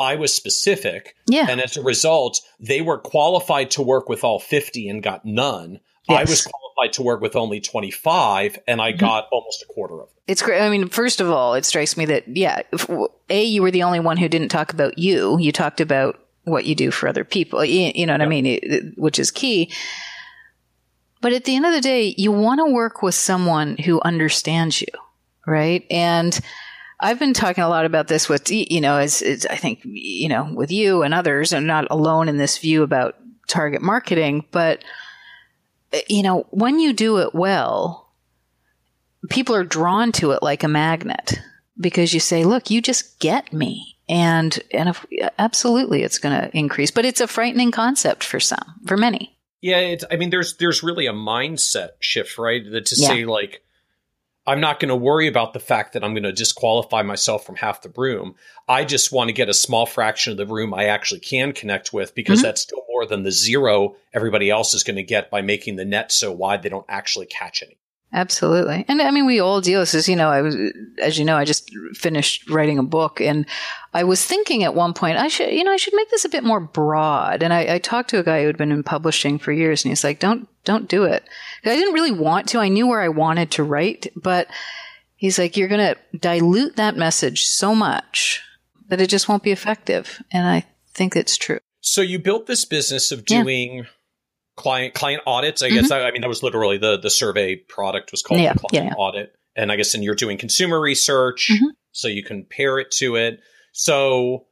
[0.00, 1.14] I was specific.
[1.26, 1.46] Yeah.
[1.48, 5.80] And as a result, they were qualified to work with all 50 and got none.
[6.08, 6.18] Yes.
[6.18, 6.48] I was
[6.80, 9.00] qualified to work with only 25 and I mm-hmm.
[9.00, 10.14] got almost a quarter of it.
[10.26, 10.60] It's great.
[10.60, 12.88] I mean, first of all, it strikes me that, yeah, if,
[13.28, 15.38] A, you were the only one who didn't talk about you.
[15.38, 17.64] You talked about what you do for other people.
[17.64, 18.26] You, you know what yep.
[18.26, 18.46] I mean?
[18.46, 19.72] It, which is key.
[21.20, 24.80] But at the end of the day, you want to work with someone who understands
[24.80, 24.88] you,
[25.46, 25.84] right?
[25.90, 26.38] And
[26.98, 30.28] I've been talking a lot about this with, you know, as, as I think, you
[30.28, 31.52] know, with you and others.
[31.52, 33.16] I'm not alone in this view about
[33.48, 34.82] target marketing, but,
[36.08, 38.12] you know, when you do it well,
[39.28, 41.40] people are drawn to it like a magnet
[41.78, 43.96] because you say, look, you just get me.
[44.08, 45.06] And, and if,
[45.38, 49.36] absolutely it's going to increase, but it's a frightening concept for some, for many.
[49.60, 49.78] Yeah.
[49.78, 52.62] It's, I mean, there's, there's really a mindset shift, right?
[52.70, 53.08] That to yeah.
[53.08, 53.62] say like,
[54.50, 57.54] I'm not going to worry about the fact that I'm going to disqualify myself from
[57.54, 58.34] half the room.
[58.68, 61.92] I just want to get a small fraction of the room I actually can connect
[61.92, 62.46] with because mm-hmm.
[62.46, 65.84] that's still more than the zero everybody else is going to get by making the
[65.84, 67.78] net so wide they don't actually catch any.
[68.12, 68.84] Absolutely.
[68.88, 70.08] And I mean, we all deal with this.
[70.08, 70.56] You know, I was,
[71.00, 73.46] as you know, I just finished writing a book and
[73.94, 76.28] I was thinking at one point, I should, you know, I should make this a
[76.28, 77.42] bit more broad.
[77.42, 79.90] And I, I talked to a guy who had been in publishing for years and
[79.90, 81.22] he's like, don't, don't do it.
[81.64, 82.58] I didn't really want to.
[82.58, 84.48] I knew where I wanted to write, but
[85.14, 88.42] he's like, you're going to dilute that message so much
[88.88, 90.20] that it just won't be effective.
[90.32, 91.60] And I think it's true.
[91.80, 93.84] So you built this business of doing yeah
[94.60, 95.62] client client audits.
[95.62, 95.80] I mm-hmm.
[95.80, 98.94] guess I mean that was literally the the survey product was called yeah, client yeah,
[98.94, 101.68] audit, and I guess and you're doing consumer research, mm-hmm.
[101.92, 103.40] so you compare it to it.
[103.72, 104.46] So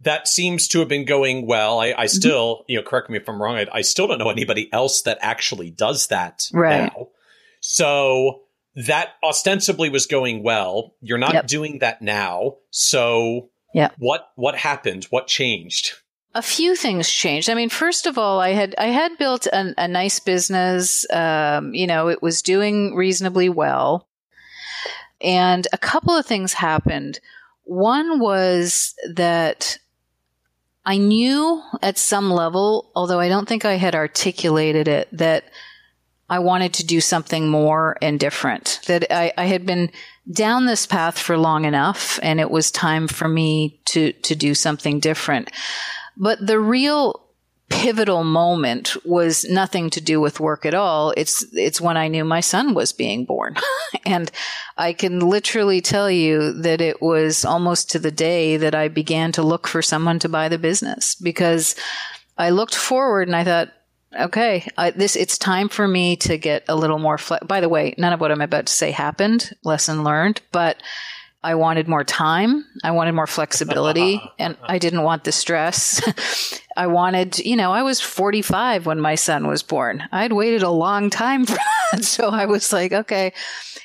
[0.00, 1.78] that seems to have been going well.
[1.78, 2.06] I, I mm-hmm.
[2.06, 2.64] still, mm-hmm.
[2.68, 3.56] you know, correct me if I'm wrong.
[3.56, 6.92] I, I, still don't know anybody else that actually does that right.
[6.92, 7.08] now.
[7.60, 8.42] So
[8.74, 10.94] that ostensibly was going well.
[11.00, 11.46] You're not yep.
[11.46, 12.56] doing that now.
[12.70, 13.90] So yeah.
[13.98, 15.04] what what happened?
[15.10, 15.92] What changed?
[16.34, 17.50] A few things changed.
[17.50, 21.04] I mean, first of all, I had I had built an, a nice business.
[21.12, 24.08] Um, you know, it was doing reasonably well,
[25.20, 27.20] and a couple of things happened.
[27.64, 29.78] One was that
[30.86, 35.44] I knew at some level, although I don't think I had articulated it, that
[36.28, 38.80] I wanted to do something more and different.
[38.86, 39.90] That I, I had been
[40.30, 44.54] down this path for long enough, and it was time for me to to do
[44.54, 45.50] something different.
[46.16, 47.22] But the real
[47.68, 51.12] pivotal moment was nothing to do with work at all.
[51.16, 53.56] It's it's when I knew my son was being born.
[54.06, 54.30] and
[54.76, 59.32] I can literally tell you that it was almost to the day that I began
[59.32, 61.74] to look for someone to buy the business because
[62.36, 63.72] I looked forward and I thought
[64.18, 67.16] okay, I, this it's time for me to get a little more.
[67.18, 69.52] Fle- By the way, none of what I'm about to say happened.
[69.64, 70.82] Lesson learned, but
[71.44, 72.64] I wanted more time.
[72.84, 76.02] I wanted more flexibility and I didn't want the stress.
[76.76, 80.04] I wanted, you know, I was 45 when my son was born.
[80.12, 81.58] I'd waited a long time for
[81.92, 82.04] that.
[82.04, 83.32] So I was like, okay.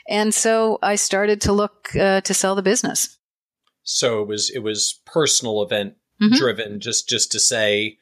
[0.08, 3.18] And so I started to look uh, to sell the business.
[3.84, 6.36] So it was, it was personal event mm-hmm.
[6.36, 7.98] driven just, just to say,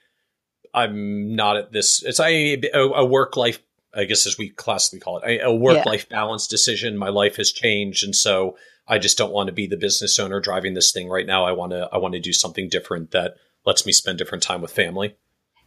[0.73, 3.59] I'm not at this, it's a, a work life
[3.95, 6.17] I guess as we classically call it, a, work life yeah.
[6.17, 6.97] balance decision.
[6.97, 8.57] My life has changed, and so
[8.87, 11.45] I just don't want to be the business owner driving this thing right now.
[11.45, 14.61] I want to I want to do something different that lets me spend different time
[14.61, 15.15] with family.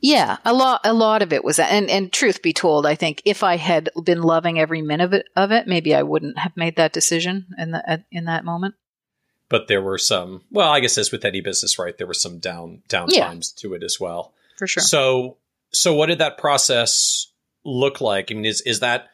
[0.01, 1.73] Yeah, a lot a lot of it was that.
[1.73, 5.13] And and truth be told, I think if I had been loving every minute of
[5.13, 8.77] it, of it maybe I wouldn't have made that decision in the in that moment.
[9.49, 11.97] But there were some well, I guess as with any business, right?
[11.99, 13.27] There were some down down yeah.
[13.27, 14.33] times to it as well.
[14.57, 14.83] For sure.
[14.83, 15.39] So
[15.73, 17.33] so what did that process
[17.65, 18.31] look like?
[18.31, 19.09] I mean, is is that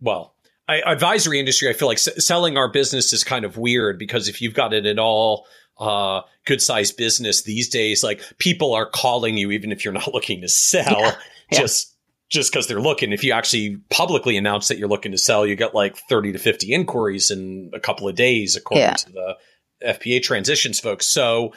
[0.00, 0.35] well?
[0.68, 4.28] I, advisory industry, I feel like s- selling our business is kind of weird because
[4.28, 5.46] if you've got it at all
[5.78, 10.08] uh, good sized business these days, like people are calling you even if you're not
[10.14, 11.14] looking to sell, yeah.
[11.52, 11.60] Yeah.
[11.60, 11.94] just
[12.28, 13.12] just because they're looking.
[13.12, 16.38] If you actually publicly announce that you're looking to sell, you get like 30 to
[16.38, 18.94] 50 inquiries in a couple of days, according yeah.
[18.94, 19.36] to the
[19.84, 21.06] FPA transitions folks.
[21.06, 21.52] So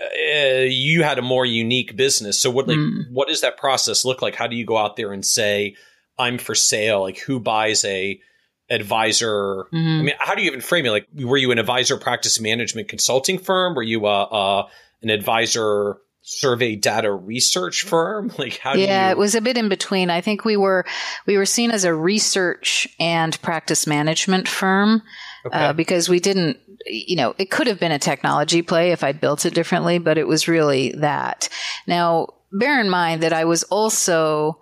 [0.00, 2.40] uh, you had a more unique business.
[2.40, 3.10] So what like mm.
[3.12, 4.34] what does that process look like?
[4.34, 5.76] How do you go out there and say
[6.18, 7.02] I'm for sale?
[7.02, 8.20] Like who buys a
[8.70, 9.66] advisor?
[9.72, 10.00] Mm-hmm.
[10.00, 10.90] I mean, how do you even frame it?
[10.90, 13.74] Like, were you an advisor practice management consulting firm?
[13.74, 14.68] Were you uh, uh,
[15.02, 18.30] an advisor survey data research firm?
[18.38, 18.74] Like, how?
[18.74, 20.10] Yeah, you- it was a bit in between.
[20.10, 20.84] I think we were
[21.26, 25.02] we were seen as a research and practice management firm.
[25.44, 25.58] Uh, okay.
[25.58, 29.20] Uh, because we didn't, you know, it could have been a technology play if I'd
[29.20, 31.48] built it differently, but it was really that.
[31.86, 34.60] Now, bear in mind that I was also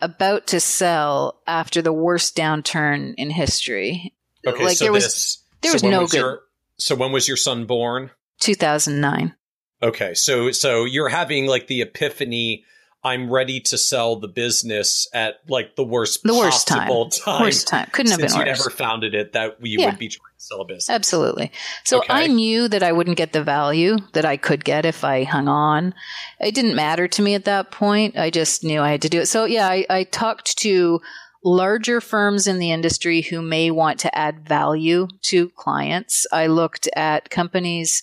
[0.00, 4.14] about to sell after the worst downturn in history.
[4.46, 6.18] Okay, like so there was this, there was so no was good.
[6.18, 6.40] Your,
[6.78, 8.10] so when was your son born?
[8.40, 9.34] 2009.
[9.82, 12.64] Okay, so so you're having like the epiphany.
[13.02, 16.88] I'm ready to sell the business at like the worst the worst time.
[17.10, 17.42] time.
[17.42, 18.36] Worst time couldn't have been worse.
[18.36, 19.86] you never founded it that you yeah.
[19.86, 20.10] would be
[20.40, 20.90] trying to sell a business.
[20.90, 21.52] Absolutely.
[21.84, 22.12] So okay.
[22.12, 25.48] I knew that I wouldn't get the value that I could get if I hung
[25.48, 25.94] on.
[26.38, 28.16] It didn't matter to me at that point.
[28.16, 29.26] I just knew I had to do it.
[29.26, 31.00] So yeah, I, I talked to
[31.42, 36.26] larger firms in the industry who may want to add value to clients.
[36.32, 38.02] I looked at companies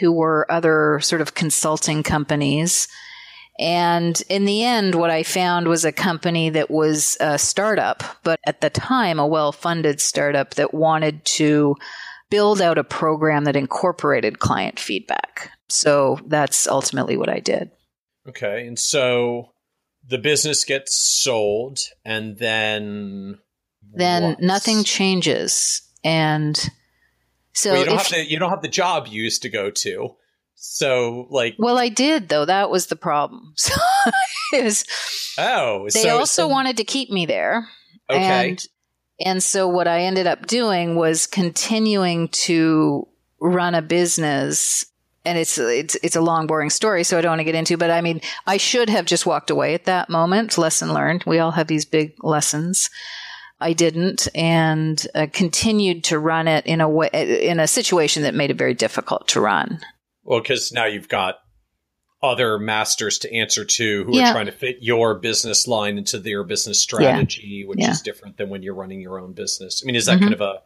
[0.00, 2.88] who were other sort of consulting companies.
[3.58, 8.40] And in the end, what I found was a company that was a startup, but
[8.46, 11.76] at the time, a well funded startup that wanted to
[12.30, 15.50] build out a program that incorporated client feedback.
[15.68, 17.70] So that's ultimately what I did.
[18.28, 18.66] Okay.
[18.66, 19.52] And so
[20.06, 23.38] the business gets sold and then.
[23.92, 24.40] Then what?
[24.40, 25.82] nothing changes.
[26.02, 26.58] And
[27.52, 29.48] so well, you don't if, have the you don't have the job you used to
[29.48, 30.16] go to.
[30.54, 32.44] So like Well, I did though.
[32.44, 33.54] That was the problem.
[34.52, 34.84] So was,
[35.36, 37.66] Oh, they so, also so, wanted to keep me there.
[38.08, 38.50] Okay.
[38.50, 38.66] And
[39.24, 43.08] and so what I ended up doing was continuing to
[43.40, 44.86] run a business
[45.24, 47.76] and it's it's it's a long boring story so I don't want to get into
[47.76, 51.38] but I mean I should have just walked away at that moment lesson learned we
[51.38, 52.90] all have these big lessons
[53.60, 58.34] I didn't and uh, continued to run it in a way in a situation that
[58.34, 59.80] made it very difficult to run.
[60.24, 61.36] Well, because now you've got
[62.22, 64.30] other masters to answer to who yeah.
[64.30, 67.68] are trying to fit your business line into their business strategy, yeah.
[67.68, 67.90] which yeah.
[67.90, 69.82] is different than when you're running your own business.
[69.84, 70.24] I mean, is that mm-hmm.
[70.24, 70.62] kind of a,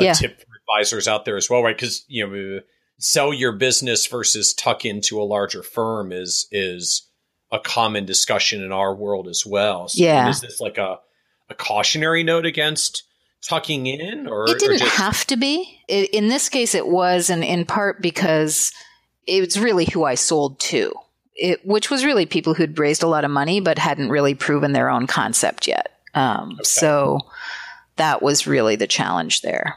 [0.00, 1.76] a tip for advisors out there as well, right?
[1.76, 2.60] Because you know,
[2.98, 7.08] sell your business versus tuck into a larger firm is is
[7.50, 9.88] a common discussion in our world as well.
[9.88, 11.00] So, yeah, is this like a
[11.50, 13.04] a cautionary note against
[13.42, 16.86] tucking in or it didn't or just- have to be it, in this case it
[16.86, 18.72] was and in part because
[19.26, 20.92] it was really who i sold to
[21.34, 24.72] it, which was really people who'd raised a lot of money but hadn't really proven
[24.72, 26.64] their own concept yet um, okay.
[26.64, 27.20] so
[27.96, 29.76] that was really the challenge there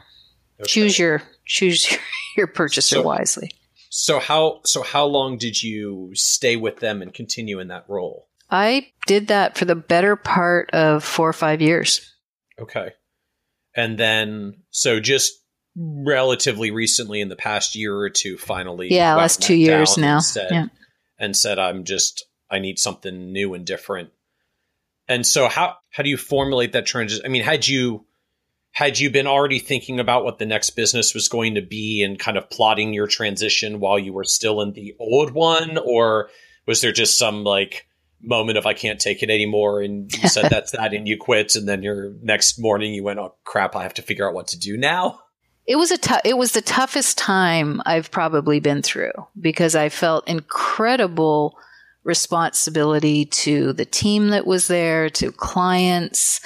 [0.60, 0.68] okay.
[0.68, 2.00] choose your choose your,
[2.36, 3.52] your purchaser so, wisely
[3.90, 8.26] so how so how long did you stay with them and continue in that role
[8.52, 12.12] I did that for the better part of four or five years.
[12.60, 12.92] Okay.
[13.74, 15.32] And then, so just
[15.74, 18.92] relatively recently in the past year or two, finally.
[18.92, 20.16] Yeah, last two years now.
[20.16, 20.66] And said, yeah.
[21.18, 24.10] and said, I'm just, I need something new and different.
[25.08, 27.24] And so how, how do you formulate that transition?
[27.24, 28.04] I mean, had you,
[28.70, 32.18] had you been already thinking about what the next business was going to be and
[32.18, 35.78] kind of plotting your transition while you were still in the old one?
[35.78, 36.30] Or
[36.66, 37.86] was there just some like,
[38.22, 41.54] moment of I can't take it anymore, and you said that's that, and you quit,
[41.56, 44.46] and then your next morning you went, oh crap, I have to figure out what
[44.48, 45.20] to do now.
[45.66, 49.88] It was a t- it was the toughest time I've probably been through because I
[49.88, 51.56] felt incredible
[52.04, 56.40] responsibility to the team that was there, to clients.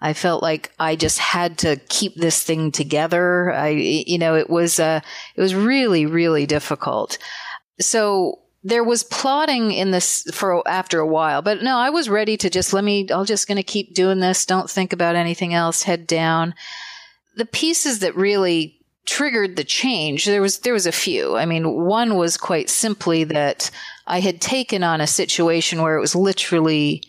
[0.00, 3.52] I felt like I just had to keep this thing together.
[3.52, 5.00] I, you know, it was, uh,
[5.36, 7.18] it was really, really difficult.
[7.80, 12.38] So there was plotting in this for after a while, but no, I was ready
[12.38, 14.46] to just let me, I'm just going to keep doing this.
[14.46, 15.82] Don't think about anything else.
[15.82, 16.54] Head down.
[17.36, 21.36] The pieces that really triggered the change, there was, there was a few.
[21.36, 23.70] I mean, one was quite simply that
[24.06, 27.02] I had taken on a situation where it was literally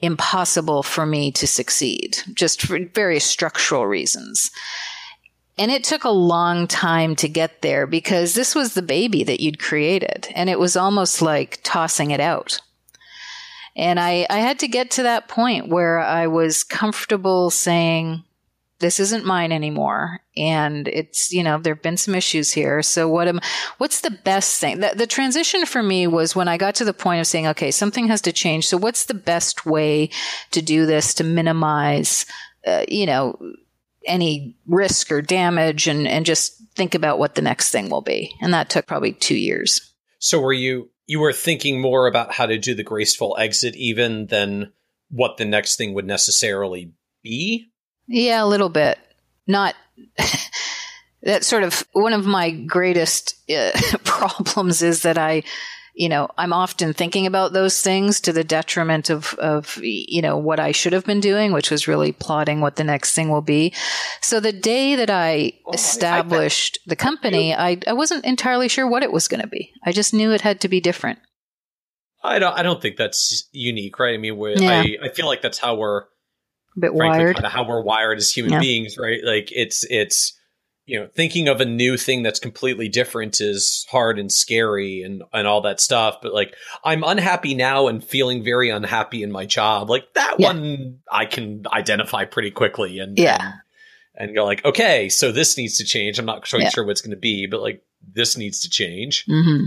[0.00, 4.50] impossible for me to succeed, just for various structural reasons.
[5.58, 9.40] And it took a long time to get there because this was the baby that
[9.40, 10.28] you'd created.
[10.34, 12.60] And it was almost like tossing it out.
[13.74, 18.22] And I, I had to get to that point where I was comfortable saying,
[18.78, 20.20] this isn't mine anymore.
[20.36, 22.82] And it's, you know, there have been some issues here.
[22.82, 23.40] So what am,
[23.78, 24.80] what's the best thing?
[24.80, 27.70] The, the transition for me was when I got to the point of saying, okay,
[27.70, 28.68] something has to change.
[28.68, 30.10] So what's the best way
[30.50, 32.26] to do this to minimize,
[32.66, 33.38] uh, you know,
[34.06, 38.34] any risk or damage and, and just think about what the next thing will be.
[38.40, 39.92] And that took probably two years.
[40.18, 44.26] So were you, you were thinking more about how to do the graceful exit even
[44.26, 44.72] than
[45.10, 46.92] what the next thing would necessarily
[47.22, 47.66] be?
[48.06, 48.98] Yeah, a little bit.
[49.46, 49.74] Not,
[51.22, 53.72] that sort of one of my greatest uh,
[54.04, 55.42] problems is that I,
[55.96, 60.36] you know, I'm often thinking about those things to the detriment of, of, you know,
[60.36, 63.40] what I should have been doing, which was really plotting what the next thing will
[63.40, 63.72] be.
[64.20, 68.68] So the day that I oh, well, established I, the company, I, I wasn't entirely
[68.68, 69.72] sure what it was going to be.
[69.86, 71.18] I just knew it had to be different.
[72.22, 74.14] I don't, I don't think that's unique, right?
[74.14, 74.82] I mean, yeah.
[74.82, 77.36] I, I feel like that's how we're, a bit frankly, wired.
[77.36, 78.60] Kind of how we're wired as human yeah.
[78.60, 79.20] beings, right?
[79.24, 80.35] Like it's, it's,
[80.86, 85.24] you know, thinking of a new thing that's completely different is hard and scary and,
[85.32, 86.18] and all that stuff.
[86.22, 89.90] But like, I'm unhappy now and feeling very unhappy in my job.
[89.90, 90.46] Like that yeah.
[90.46, 93.38] one I can identify pretty quickly and, yeah.
[94.14, 96.20] and, and go like, okay, so this needs to change.
[96.20, 96.68] I'm not quite yeah.
[96.70, 97.82] sure what's going to be, but like
[98.14, 99.24] this needs to change.
[99.26, 99.66] Mm-hmm.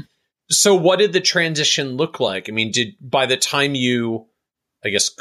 [0.50, 2.48] So what did the transition look like?
[2.48, 4.28] I mean, did by the time you,
[4.86, 5.12] I guess,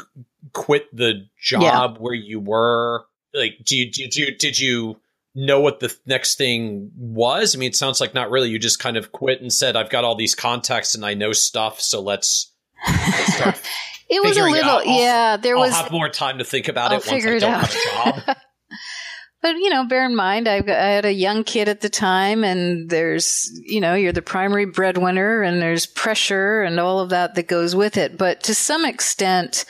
[0.53, 1.87] quit the job yeah.
[1.99, 4.99] where you were, like, do you, did you, did you,
[5.35, 7.55] know what the next thing was?
[7.55, 8.49] I mean, it sounds like not really.
[8.49, 11.33] You just kind of quit and said, "I've got all these contacts and I know
[11.33, 12.53] stuff, so let's."
[12.87, 13.61] let's start
[14.09, 15.37] it was a little, yeah.
[15.37, 17.67] There I'll was have more time to think about I'll it once I don't out.
[17.67, 18.37] have a job.
[19.41, 21.89] but you know, bear in mind, I've got, I had a young kid at the
[21.89, 27.09] time, and there's, you know, you're the primary breadwinner, and there's pressure and all of
[27.09, 28.17] that that goes with it.
[28.17, 29.65] But to some extent,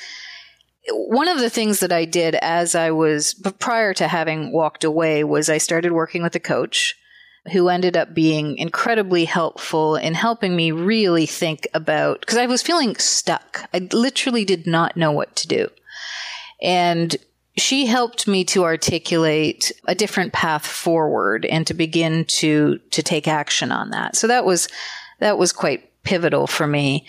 [0.91, 5.23] one of the things that I did as I was prior to having walked away
[5.23, 6.95] was I started working with a coach
[7.51, 12.61] who ended up being incredibly helpful in helping me really think about because I was
[12.61, 13.67] feeling stuck.
[13.73, 15.69] I literally did not know what to do.
[16.61, 17.15] And
[17.57, 23.27] she helped me to articulate a different path forward and to begin to to take
[23.27, 24.15] action on that.
[24.15, 24.67] So that was
[25.19, 27.05] that was quite pivotal for me.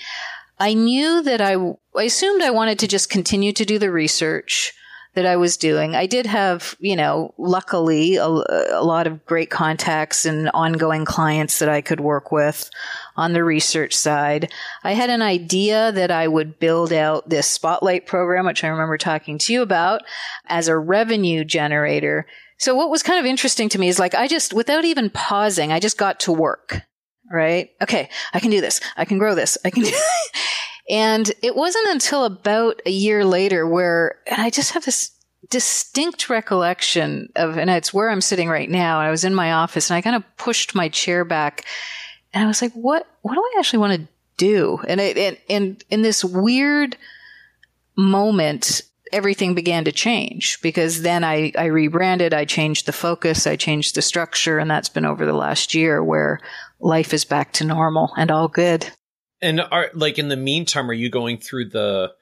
[0.60, 1.56] I knew that I,
[1.96, 4.74] I assumed I wanted to just continue to do the research
[5.14, 5.96] that I was doing.
[5.96, 11.58] I did have, you know, luckily a, a, lot of great contacts and ongoing clients
[11.58, 12.70] that I could work with
[13.16, 14.52] on the research side.
[14.84, 18.98] I had an idea that I would build out this spotlight program, which I remember
[18.98, 20.02] talking to you about
[20.46, 22.26] as a revenue generator.
[22.58, 25.72] So what was kind of interesting to me is like, I just, without even pausing,
[25.72, 26.82] I just got to work
[27.30, 27.70] right?
[27.80, 28.80] Okay, I can do this.
[28.96, 29.56] I can grow this.
[29.64, 29.90] I can do
[30.88, 35.12] And it wasn't until about a year later where, and I just have this
[35.48, 39.00] distinct recollection of, and it's where I'm sitting right now.
[39.00, 41.64] I was in my office and I kind of pushed my chair back
[42.32, 44.80] and I was like, what, what do I actually want to do?
[44.86, 46.96] And it, and, and in this weird
[47.96, 53.56] moment, everything began to change because then I, I rebranded, I changed the focus, I
[53.56, 56.40] changed the structure, and that's been over the last year where
[56.78, 58.90] life is back to normal and all good.
[59.42, 62.12] And are like in the meantime, are you going through the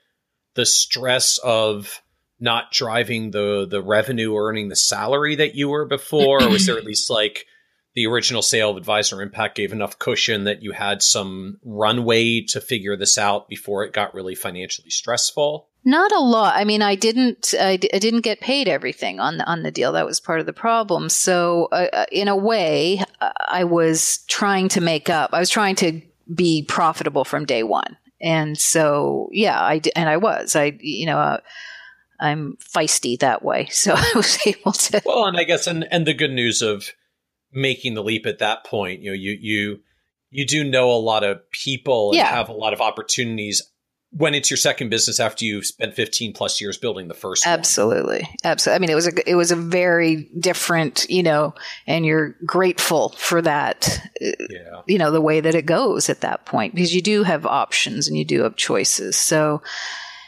[0.55, 2.03] the stress of
[2.41, 6.67] not driving the the revenue or earning the salary that you were before, or was
[6.67, 7.47] there at least like
[7.95, 12.61] the original sale of Advisor Impact gave enough cushion that you had some runway to
[12.61, 15.69] figure this out before it got really financially stressful?
[15.85, 16.55] Not a lot.
[16.55, 17.55] I mean, I didn't.
[17.59, 19.93] I d- I didn't get paid everything on the on the deal.
[19.93, 21.09] That was part of the problem.
[21.09, 23.03] So, uh, uh in a way,
[23.49, 25.31] I was trying to make up.
[25.33, 26.03] I was trying to
[26.33, 27.97] be profitable from day one.
[28.21, 30.57] And so, yeah, I and I was.
[30.57, 31.19] I you know.
[31.19, 31.39] Uh,
[32.21, 35.01] I'm feisty that way, so I was able to.
[35.05, 36.89] Well, and I guess, and and the good news of
[37.53, 39.81] making the leap at that point, you know, you you
[40.31, 42.27] you do know a lot of people and Yeah.
[42.27, 43.63] have a lot of opportunities
[44.11, 47.53] when it's your second business after you've spent 15 plus years building the first one.
[47.59, 48.27] Absolutely.
[48.43, 48.77] Absolutely.
[48.77, 51.55] I mean, it was a, it was a very different, you know,
[51.87, 54.83] and you're grateful for that, uh, Yeah.
[54.87, 58.09] you know, the way that it goes at that point because you do have options
[58.09, 59.17] and you do have choices.
[59.17, 59.63] So,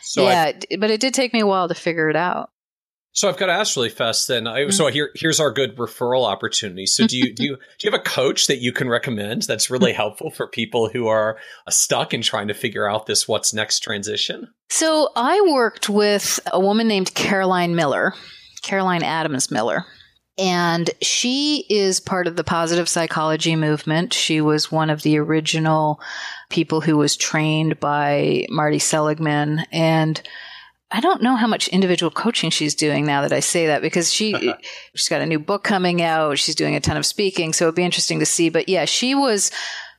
[0.02, 2.50] So yeah, I've, but it did take me a while to figure it out.
[3.12, 4.46] So I've got to ask really fast then.
[4.46, 4.70] I, Mm-hmm.
[4.70, 6.86] So here here's our good referral opportunity.
[6.86, 9.70] So do you do you do you have a coach that you can recommend that's
[9.70, 13.52] really helpful for people who are uh, stuck in trying to figure out this what's
[13.52, 14.48] next transition?
[14.68, 18.14] So I worked with a woman named Caroline Miller,
[18.62, 19.84] Caroline Adams Miller.
[20.38, 24.14] And she is part of the positive psychology movement.
[24.14, 26.00] She was one of the original
[26.48, 29.66] people who was trained by Marty Seligman.
[29.70, 30.22] And
[30.92, 34.12] I don't know how much individual coaching she's doing now that I say that because
[34.12, 34.34] she
[34.94, 36.38] she's got a new book coming out.
[36.38, 38.48] She's doing a ton of speaking, so it'd be interesting to see.
[38.48, 39.50] But yeah, she was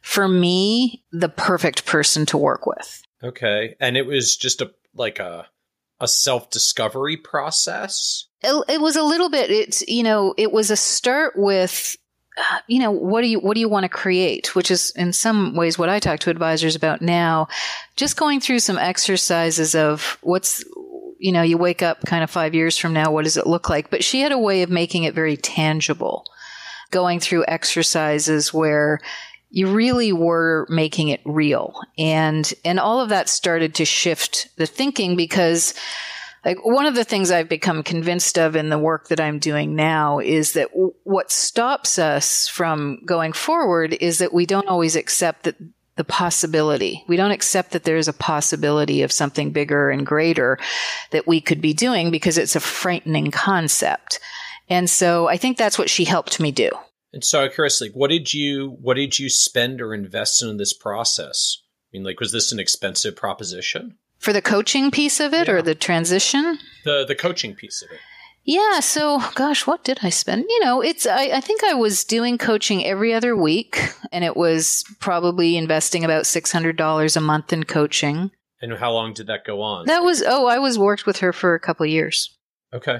[0.01, 3.03] for me the perfect person to work with.
[3.23, 3.75] Okay.
[3.79, 5.47] And it was just a like a
[5.99, 8.25] a self-discovery process.
[8.41, 11.95] it, it was a little bit it's you know it was a start with
[12.37, 15.13] uh, you know what do you what do you want to create which is in
[15.13, 17.47] some ways what i talk to advisors about now
[17.97, 20.63] just going through some exercises of what's
[21.21, 23.69] you know you wake up kind of 5 years from now what does it look
[23.69, 23.89] like?
[23.89, 26.25] But she had a way of making it very tangible
[26.89, 28.99] going through exercises where
[29.49, 31.73] you really were making it real.
[31.97, 35.73] And and all of that started to shift the thinking because
[36.43, 39.75] like one of the things I've become convinced of in the work that I'm doing
[39.75, 44.95] now is that w- what stops us from going forward is that we don't always
[44.95, 45.55] accept that
[46.01, 47.03] the possibility.
[47.07, 50.57] We don't accept that there's a possibility of something bigger and greater
[51.11, 54.19] that we could be doing because it's a frightening concept.
[54.67, 56.71] And so I think that's what she helped me do.
[57.13, 60.57] And so I'm curious, like, what did you what did you spend or invest in
[60.57, 61.57] this process?
[61.61, 63.97] I mean, like, was this an expensive proposition?
[64.17, 65.53] For the coaching piece of it Yeah.
[65.53, 66.57] or the transition?
[66.83, 67.99] The the coaching piece of it.
[68.43, 70.45] Yeah, so gosh, what did I spend?
[70.49, 74.35] You know, it's I, I think I was doing coaching every other week and it
[74.35, 78.31] was probably investing about six hundred dollars a month in coaching.
[78.61, 79.85] And how long did that go on?
[79.85, 82.35] That was oh, I was worked with her for a couple of years.
[82.73, 82.99] Okay.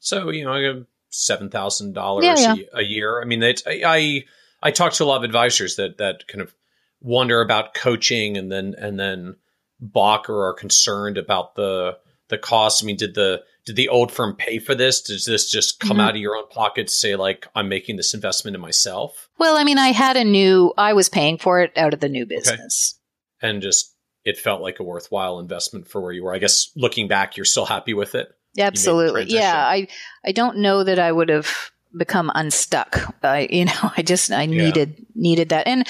[0.00, 2.54] So, you know, I got seven thousand Yeah, dollars yeah.
[2.72, 3.20] a year.
[3.20, 4.24] I mean, it's, I, I
[4.62, 6.54] I talk to a lot of advisors that that kind of
[7.00, 9.36] wonder about coaching and then and then
[9.80, 11.98] balk or are concerned about the
[12.28, 12.82] the cost.
[12.82, 15.02] I mean, did the did the old firm pay for this?
[15.02, 16.00] Does this just come Mhm.
[16.00, 19.62] out of your own pocket say like I'm making this investment in myself Well, I
[19.64, 22.98] mean, I had a new I was paying for it out of the new business.
[23.42, 23.94] and just
[24.24, 26.34] it felt like a worthwhile investment for where you were?
[26.34, 28.28] I guess looking back, you're still happy with it.
[28.58, 29.26] Absolutely.
[29.26, 29.86] Yeah, I
[30.24, 33.14] I don't know that I would have become unstuck.
[33.22, 35.66] I you know, I just I needed needed that.
[35.66, 35.86] And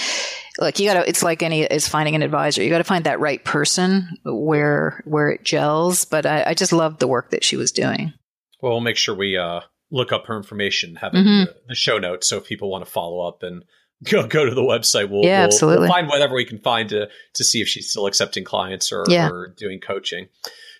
[0.58, 2.62] look, you got to it's like any is finding an advisor.
[2.62, 6.72] You got to find that right person where where it gels, but I, I just
[6.72, 8.12] loved the work that she was doing.
[8.60, 11.20] Well, we'll make sure we uh, look up her information, have it Mhm.
[11.40, 13.64] in the, the show notes, so if people want to follow up and
[14.10, 15.80] go go to the website, we'll, Yeah, we'll, absolutely.
[15.82, 19.04] we'll find whatever we can find to to see if she's still accepting clients or,
[19.08, 19.28] Yeah.
[19.28, 20.28] or doing coaching.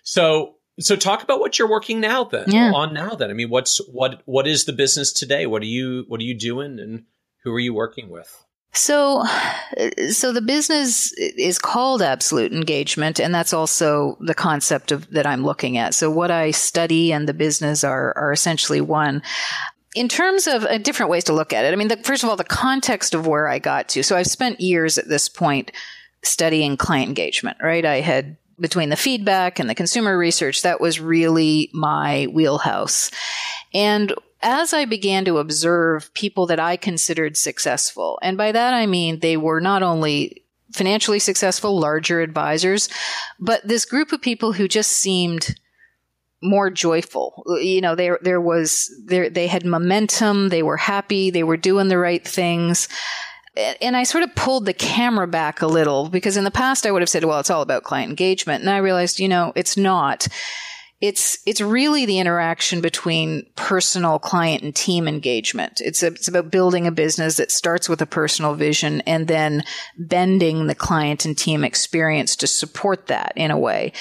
[0.03, 2.71] So so talk about what you're working now then Yeah.
[2.73, 3.29] on now then.
[3.29, 5.45] I mean, what's what what is the business today?
[5.45, 7.03] What are you what are you doing and
[7.43, 8.43] who are you working with?
[8.71, 9.25] So,
[10.11, 15.43] so the business is called absolute engagement, and that's also the concept of that I'm
[15.43, 15.95] looking at.
[15.95, 19.23] So, what I study and the business are are essentially one.
[19.95, 22.29] In terms of uh, different ways to look at it, I mean, the, first of
[22.29, 24.03] all, the context of where I got to.
[24.03, 25.71] So, I've spent years at this point
[26.23, 27.57] studying client engagement.
[27.63, 33.11] Right, I had between the feedback and the consumer research, that was really my wheelhouse.
[33.73, 38.85] And as I began to observe people that I considered successful, and by that I
[38.85, 42.89] mean they were not only financially successful, larger advisors,
[43.39, 45.55] but this group of people who just seemed
[46.41, 47.43] more joyful.
[47.61, 51.87] You know, there there was there they had momentum, they were happy, they were doing
[51.87, 52.87] the right things.
[53.81, 56.91] And I sort of pulled the camera back a little because in the past I
[56.91, 58.61] would have said, well, it's all about client engagement.
[58.61, 60.27] And I realized, you know, it's not
[61.01, 65.79] it's it's really the interaction between personal client and team engagement.
[65.79, 69.63] It's a, it's about building a business that starts with a personal vision and then
[69.97, 73.93] bending the client and team experience to support that in a way.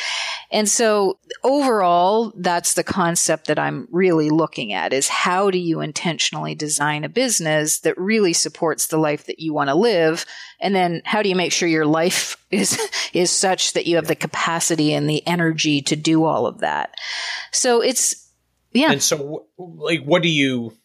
[0.51, 5.81] And so overall, that's the concept that I'm really looking at is how do you
[5.81, 10.27] intentionally design a business that really supports the life that you want to live?
[10.61, 12.79] And then how do you make sure your life is,
[13.13, 16.95] is such that you have the capacity and the energy to do all of that?
[17.53, 18.29] So it's,
[18.73, 18.93] yeah.
[18.93, 20.77] And so, like, what do you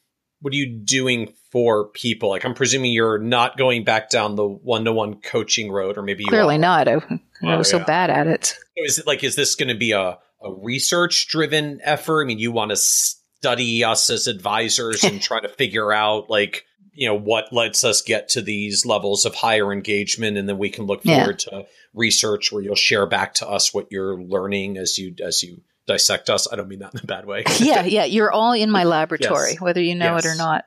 [0.43, 2.30] what are you doing for people?
[2.30, 6.01] Like, I'm presuming you're not going back down the one to one coaching road, or
[6.01, 6.59] maybe you clearly are.
[6.59, 6.88] not.
[6.89, 8.57] I, I oh, was so bad at it.
[8.76, 12.24] Is it like, is this going to be a, a research driven effort?
[12.24, 16.65] I mean, you want to study us as advisors and try to figure out like,
[16.93, 20.37] you know, what lets us get to these levels of higher engagement.
[20.37, 21.59] And then we can look forward yeah.
[21.59, 25.61] to research where you'll share back to us what you're learning as you, as you
[25.85, 26.47] dissect us.
[26.51, 27.43] I don't mean that in a bad way.
[27.59, 28.05] yeah, yeah.
[28.05, 29.61] You're all in my laboratory, yes.
[29.61, 30.25] whether you know yes.
[30.25, 30.65] it or not.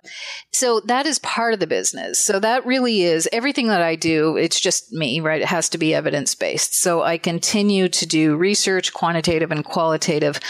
[0.52, 2.18] So that is part of the business.
[2.18, 4.36] So that really is everything that I do.
[4.36, 5.40] It's just me, right?
[5.40, 6.80] It has to be evidence based.
[6.80, 10.40] So I continue to do research, quantitative and qualitative.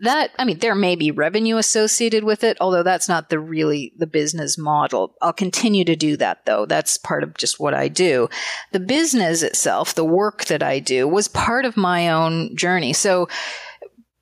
[0.00, 3.94] That, I mean, there may be revenue associated with it, although that's not the really
[3.96, 5.14] the business model.
[5.22, 6.66] I'll continue to do that though.
[6.66, 8.28] That's part of just what I do.
[8.72, 12.92] The business itself, the work that I do was part of my own journey.
[12.92, 13.28] So,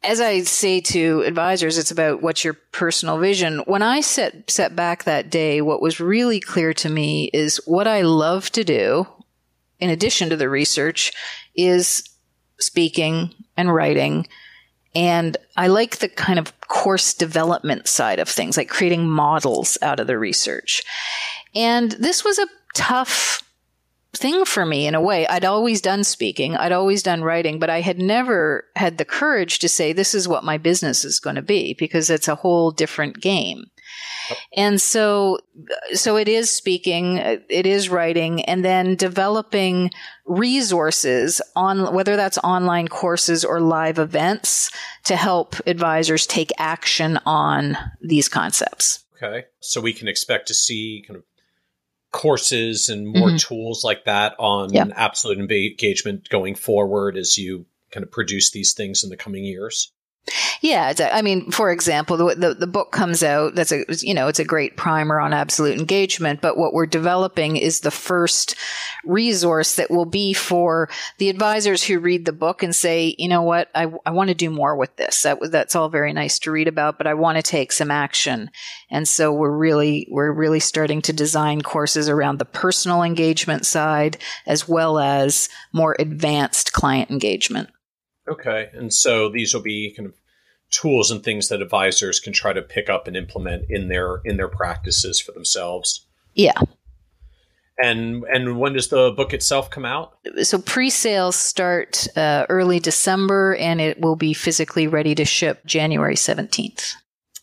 [0.04, 3.60] as I say to advisors, it's about what's your personal vision.
[3.66, 7.88] When I set, set back that day, what was really clear to me is what
[7.88, 9.06] I love to do,
[9.80, 11.10] in addition to the research,
[11.56, 12.04] is
[12.58, 14.26] speaking and writing.
[14.94, 20.00] And I like the kind of course development side of things, like creating models out
[20.00, 20.82] of the research.
[21.54, 23.42] And this was a tough
[24.16, 25.26] thing for me in a way.
[25.26, 29.58] I'd always done speaking, I'd always done writing, but I had never had the courage
[29.60, 32.70] to say, this is what my business is going to be because it's a whole
[32.70, 33.64] different game.
[34.56, 35.38] And so,
[35.92, 39.90] so it is speaking, it is writing, and then developing
[40.26, 44.70] resources on whether that's online courses or live events
[45.04, 49.04] to help advisors take action on these concepts.
[49.16, 49.46] Okay.
[49.60, 51.24] So we can expect to see kind of
[52.12, 53.36] courses and more mm-hmm.
[53.36, 54.88] tools like that on yep.
[54.94, 59.92] absolute engagement going forward as you kind of produce these things in the coming years?
[60.62, 63.54] Yeah, I mean, for example, the, the, the book comes out.
[63.54, 66.40] That's a you know it's a great primer on absolute engagement.
[66.40, 68.56] But what we're developing is the first
[69.04, 73.42] resource that will be for the advisors who read the book and say, you know
[73.42, 75.22] what, I, I want to do more with this.
[75.22, 78.50] That that's all very nice to read about, but I want to take some action.
[78.90, 84.16] And so we're really we're really starting to design courses around the personal engagement side
[84.46, 87.68] as well as more advanced client engagement.
[88.28, 88.70] Okay.
[88.72, 90.14] And so these will be kind of
[90.70, 94.36] tools and things that advisors can try to pick up and implement in their in
[94.36, 96.06] their practices for themselves.
[96.34, 96.58] Yeah.
[97.78, 100.16] And and when does the book itself come out?
[100.42, 106.16] So pre-sales start uh, early December, and it will be physically ready to ship January
[106.16, 106.94] seventeenth.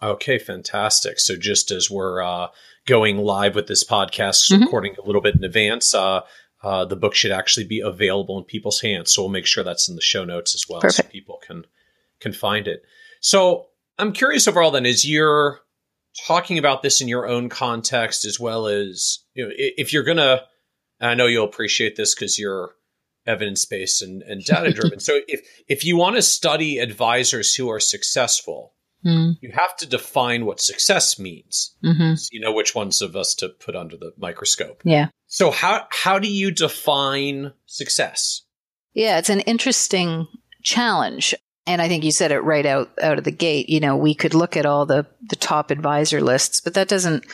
[0.02, 1.20] Okay, fantastic.
[1.20, 2.48] So just as we're uh,
[2.88, 4.64] going live with this podcast, mm-hmm.
[4.64, 6.22] recording a little bit in advance, uh,
[6.64, 9.14] uh, the book should actually be available in people's hands.
[9.14, 11.08] So we'll make sure that's in the show notes as well, Perfect.
[11.08, 11.66] so people can
[12.20, 12.84] can find it.
[13.20, 14.72] So I'm curious overall.
[14.72, 15.60] Then, as you're
[16.28, 20.42] talking about this in your own context, as well as you know, if you're gonna,
[21.00, 22.76] I know you'll appreciate this because you're
[23.26, 25.00] evidence based and, and data driven.
[25.00, 28.74] so if if you want to study advisors who are successful,
[29.06, 29.38] Mm.
[29.42, 31.76] You have to define what success means.
[31.84, 32.16] Mm-hmm.
[32.16, 34.82] So you know which ones of us to put under the microscope.
[34.84, 35.08] Yeah.
[35.28, 38.42] So how how do you define success?
[38.94, 40.28] Yeah, it's an interesting
[40.62, 41.34] challenge.
[41.68, 43.70] And I think you said it right out out of the gate.
[43.70, 47.26] You know, we could look at all the the top advisor lists, but that doesn't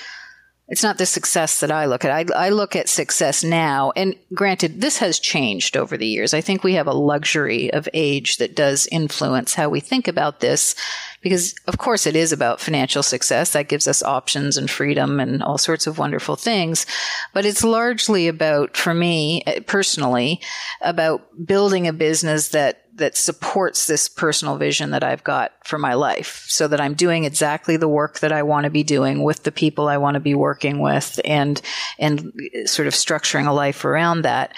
[0.67, 2.11] it's not the success that I look at.
[2.11, 3.93] I, I, look at success now.
[3.95, 6.33] And granted, this has changed over the years.
[6.33, 10.41] I think we have a luxury of age that does influence how we think about
[10.41, 10.75] this
[11.21, 13.51] because, of course, it is about financial success.
[13.51, 16.85] That gives us options and freedom and all sorts of wonderful things.
[17.33, 20.41] But it's largely about, for me eh, personally,
[20.81, 25.93] about building a business that that supports this personal vision that I've got for my
[25.93, 29.43] life so that I'm doing exactly the work that I want to be doing with
[29.43, 31.61] the people I want to be working with and,
[31.99, 32.31] and
[32.65, 34.55] sort of structuring a life around that.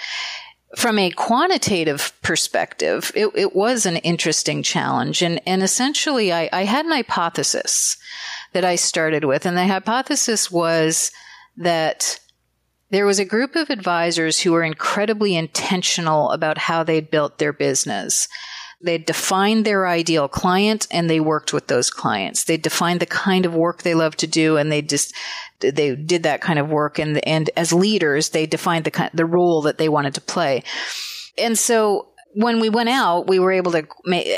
[0.76, 5.20] From a quantitative perspective, it, it was an interesting challenge.
[5.20, 7.96] And, and essentially I, I had an hypothesis
[8.52, 9.46] that I started with.
[9.46, 11.10] And the hypothesis was
[11.56, 12.20] that
[12.90, 17.52] there was a group of advisors who were incredibly intentional about how they built their
[17.52, 18.28] business.
[18.82, 22.44] They defined their ideal client and they worked with those clients.
[22.44, 25.14] They defined the kind of work they love to do and they just,
[25.60, 26.98] they did that kind of work.
[26.98, 30.62] And, and as leaders, they defined the kind, the role that they wanted to play.
[31.36, 33.86] And so when we went out, we were able to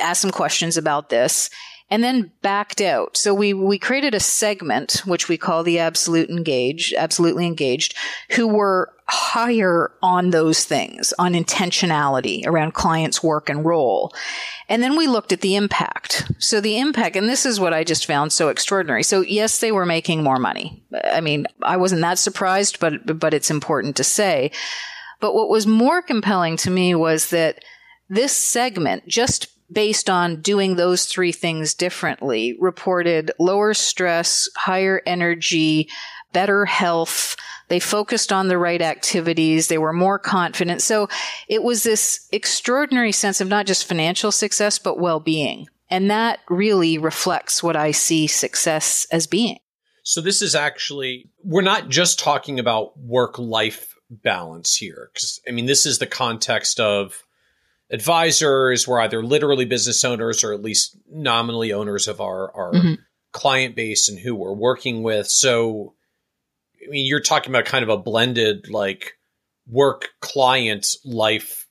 [0.01, 1.49] ask some questions about this
[1.93, 3.19] and then backed out.
[3.19, 7.95] So we, we created a segment, which we call the absolute engaged, absolutely engaged,
[8.31, 14.11] who were higher on those things, on intentionality around clients' work and role.
[14.71, 16.33] And then we looked at the impact.
[16.39, 19.03] So the impact, and this is what I just found so extraordinary.
[19.03, 20.83] So yes, they were making more money.
[21.05, 24.51] I mean, I wasn't that surprised, but, but it's important to say.
[25.21, 27.63] But what was more compelling to me was that
[28.09, 35.89] this segment, just based on doing those three things differently, reported lower stress, higher energy,
[36.33, 37.37] better health.
[37.69, 39.69] They focused on the right activities.
[39.69, 40.83] They were more confident.
[40.83, 41.09] So
[41.49, 45.69] it was this extraordinary sense of not just financial success, but well-being.
[45.89, 49.59] And that really reflects what I see success as being.
[50.05, 55.11] So this is actually, we're not just talking about work life balance here.
[55.15, 57.23] Cause I mean, this is the context of
[57.93, 58.89] advisors.
[58.89, 62.95] We're either literally business owners or at least nominally owners of our, our mm-hmm.
[63.33, 65.29] client base and who we're working with.
[65.29, 65.95] So
[66.85, 69.13] I mean, you're talking about kind of a blended like
[69.69, 71.69] work client life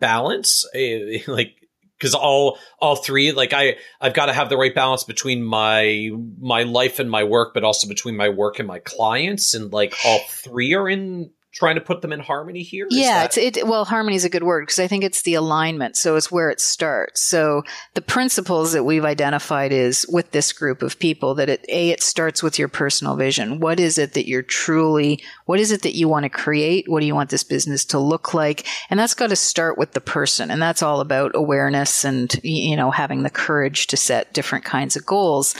[0.00, 1.54] balance, eh, like
[1.98, 6.10] because all all three like I I've got to have the right balance between my
[6.40, 9.94] my life and my work, but also between my work and my clients, and like
[10.04, 12.86] all three are in trying to put them in harmony here?
[12.90, 13.66] Is yeah, that- it's it.
[13.66, 15.96] Well, harmony is a good word because I think it's the alignment.
[15.96, 17.22] So it's where it starts.
[17.22, 17.64] So
[17.94, 22.02] the principles that we've identified is with this group of people that it a it
[22.02, 23.60] starts with your personal vision.
[23.60, 25.20] What is it that you're truly?
[25.46, 26.88] What is it that you want to create?
[26.88, 28.66] What do you want this business to look like?
[28.90, 32.76] And that's got to start with the person, and that's all about awareness and you
[32.76, 35.54] know having the courage to set different kinds of goals.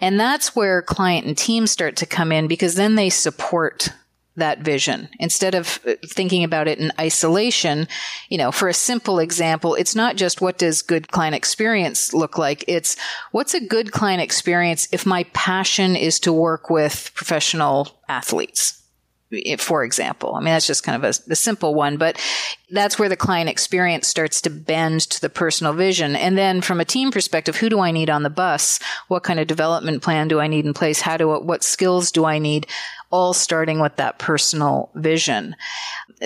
[0.00, 3.90] And that's where client and team start to come in because then they support
[4.36, 5.66] that vision instead of
[6.06, 7.88] thinking about it in isolation.
[8.28, 12.38] You know, for a simple example, it's not just what does good client experience look
[12.38, 12.64] like?
[12.66, 12.96] It's
[13.32, 18.79] what's a good client experience if my passion is to work with professional athletes?
[19.32, 20.34] Eh, for example.
[20.34, 22.20] I mean, that's just kind of a, a, simple one, but
[22.70, 26.16] that's where the client experience starts to bend to the personal vision.
[26.16, 28.80] And then from a team perspective, who do I need on the bus?
[29.08, 31.00] What kind of development plan do I need in place?
[31.00, 32.66] How do, what skills do I need?
[33.10, 35.56] all starting with that personal vision.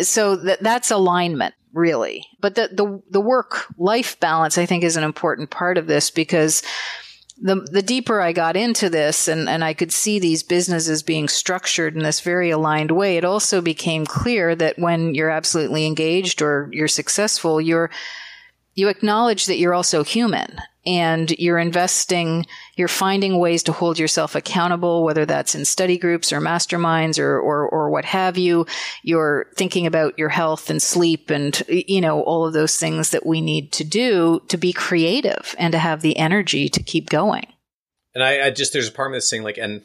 [0.02, 2.26] So that, that's alignment really.
[2.40, 6.10] But the, the, the work life balance, I think is an important part of this
[6.10, 6.62] because
[7.36, 11.28] the, the deeper I got into this and, and I could see these businesses being
[11.28, 16.42] structured in this very aligned way, it also became clear that when you're absolutely engaged
[16.42, 17.90] or you're successful, you're,
[18.74, 22.46] you acknowledge that you're also human and you're investing,
[22.76, 27.38] you're finding ways to hold yourself accountable, whether that's in study groups or masterminds or,
[27.38, 28.66] or, or what have you.
[29.02, 33.24] You're thinking about your health and sleep and, you know, all of those things that
[33.24, 37.46] we need to do to be creative and to have the energy to keep going.
[38.14, 39.82] And I, I just, there's a part of this saying like, and,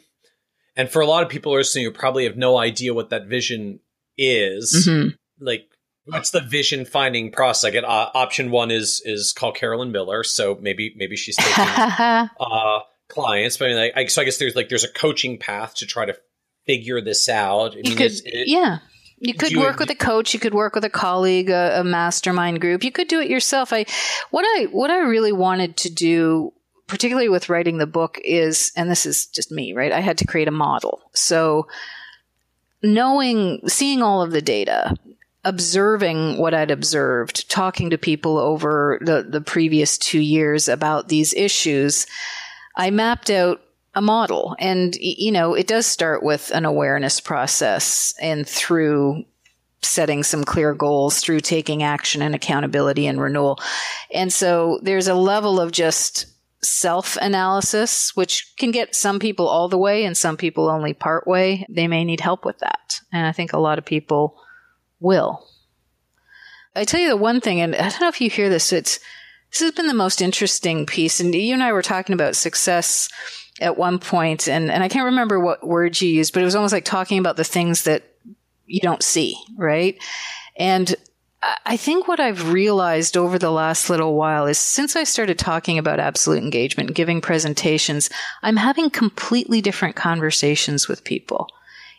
[0.76, 3.26] and for a lot of people are listening who probably have no idea what that
[3.26, 3.80] vision
[4.18, 5.08] is, mm-hmm.
[5.42, 5.69] like
[6.06, 7.68] What's the vision finding process?
[7.68, 11.64] I get uh, option one is is call Carolyn Miller, so maybe maybe she's taking
[11.64, 13.56] uh, clients.
[13.56, 15.86] But I mean, like, I, so I guess there's like there's a coaching path to
[15.86, 16.16] try to
[16.66, 17.72] figure this out.
[17.72, 18.78] I you mean, could, it, yeah.
[19.22, 20.32] You could you, work with a coach.
[20.32, 22.82] You could work with a colleague, a, a mastermind group.
[22.82, 23.70] You could do it yourself.
[23.72, 23.84] I
[24.30, 26.52] what I what I really wanted to do
[26.90, 30.26] particularly with writing the book is and this is just me right i had to
[30.26, 31.68] create a model so
[32.82, 34.92] knowing seeing all of the data
[35.44, 41.32] observing what I'd observed, talking to people over the, the previous two years about these
[41.34, 42.06] issues,
[42.76, 43.62] I mapped out
[43.94, 44.54] a model.
[44.58, 49.24] And, you know, it does start with an awareness process and through
[49.82, 53.58] setting some clear goals, through taking action and accountability and renewal.
[54.12, 56.26] And so there's a level of just
[56.62, 61.26] self analysis, which can get some people all the way and some people only part
[61.26, 61.66] way.
[61.68, 63.00] They may need help with that.
[63.12, 64.40] And I think a lot of people
[65.00, 65.46] will.
[66.76, 69.00] I tell you the one thing, and I don't know if you hear this, it's
[69.50, 71.18] this has been the most interesting piece.
[71.18, 73.08] And you and I were talking about success
[73.60, 76.54] at one point, and, and I can't remember what words you used, but it was
[76.54, 78.04] almost like talking about the things that
[78.66, 80.00] you don't see, right?
[80.56, 80.94] And
[81.64, 85.78] I think what I've realized over the last little while is since I started talking
[85.78, 88.10] about absolute engagement, giving presentations,
[88.42, 91.48] I'm having completely different conversations with people.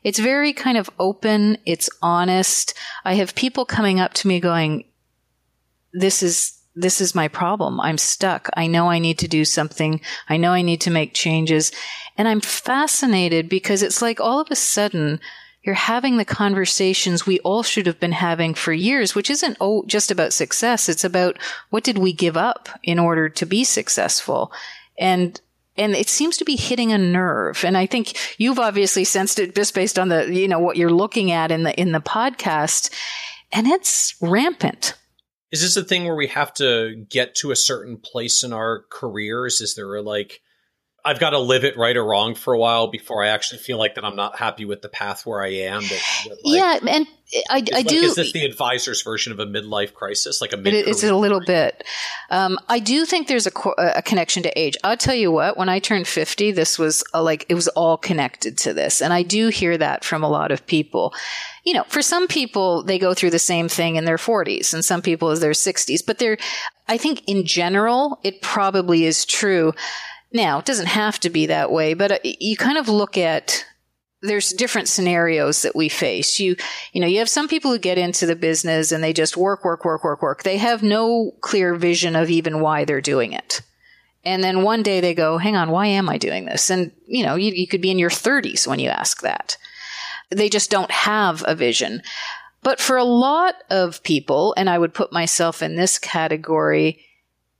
[0.03, 1.57] It's very kind of open.
[1.65, 2.73] It's honest.
[3.05, 4.85] I have people coming up to me going,
[5.93, 7.79] this is, this is my problem.
[7.79, 8.49] I'm stuck.
[8.55, 10.01] I know I need to do something.
[10.29, 11.71] I know I need to make changes.
[12.17, 15.19] And I'm fascinated because it's like all of a sudden
[15.63, 19.83] you're having the conversations we all should have been having for years, which isn't oh,
[19.85, 20.89] just about success.
[20.89, 21.37] It's about
[21.69, 24.51] what did we give up in order to be successful?
[24.97, 25.39] And
[25.77, 27.63] and it seems to be hitting a nerve.
[27.63, 30.91] And I think you've obviously sensed it just based on the, you know, what you're
[30.91, 32.91] looking at in the, in the podcast.
[33.51, 34.95] And it's rampant.
[35.51, 38.85] Is this a thing where we have to get to a certain place in our
[38.89, 39.59] careers?
[39.59, 40.41] Is there a like,
[41.03, 43.77] I've got to live it right or wrong for a while before I actually feel
[43.79, 45.81] like that I'm not happy with the path where I am.
[45.81, 47.07] That, that like, yeah, and
[47.49, 47.95] I, I like, do.
[47.95, 50.75] Is this the advisor's version of a midlife crisis, like a mid?
[50.75, 51.83] It's a little bit.
[52.29, 54.77] Um, I do think there's a, a, connection to age.
[54.83, 55.57] I'll tell you what.
[55.57, 59.11] When I turned 50, this was a, like it was all connected to this, and
[59.11, 61.13] I do hear that from a lot of people.
[61.63, 64.85] You know, for some people, they go through the same thing in their 40s, and
[64.85, 66.05] some people is their 60s.
[66.05, 66.37] But they're,
[66.87, 69.73] I think, in general, it probably is true
[70.33, 73.65] now, it doesn't have to be that way, but uh, you kind of look at
[74.21, 76.39] there's different scenarios that we face.
[76.39, 76.55] You,
[76.93, 79.65] you know, you have some people who get into the business and they just work,
[79.65, 80.43] work, work, work, work.
[80.43, 83.61] They have no clear vision of even why they're doing it.
[84.23, 86.69] And then one day they go, hang on, why am I doing this?
[86.69, 89.57] And, you know, you, you could be in your 30s when you ask that.
[90.29, 92.03] They just don't have a vision.
[92.61, 97.03] But for a lot of people, and I would put myself in this category,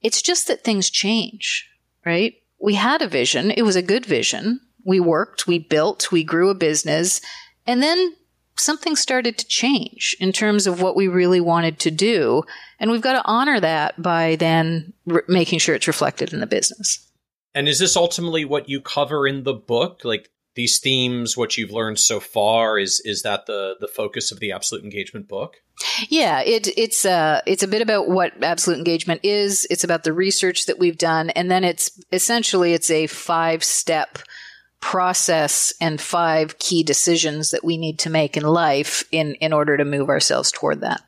[0.03, 1.67] it's just that things change,
[2.05, 2.35] right?
[2.61, 3.51] We had a vision.
[3.51, 4.61] It was a good vision.
[4.85, 7.21] We worked, we built, we grew a business,
[7.67, 8.15] and then
[8.55, 12.43] something started to change in terms of what we really wanted to do.
[12.79, 16.47] And we've got to honor that by then re- making sure it's reflected in the
[16.47, 17.07] business.
[17.53, 20.01] And is this ultimately what you cover in the book?
[20.03, 24.39] Like these themes, what you've learned so far, is is that the the focus of
[24.39, 25.57] the absolute engagement book?
[26.09, 29.65] Yeah, it, it's uh, it's a bit about what absolute engagement is.
[29.69, 34.19] It's about the research that we've done, and then it's essentially it's a five step
[34.81, 39.77] process and five key decisions that we need to make in life in in order
[39.77, 41.01] to move ourselves toward that.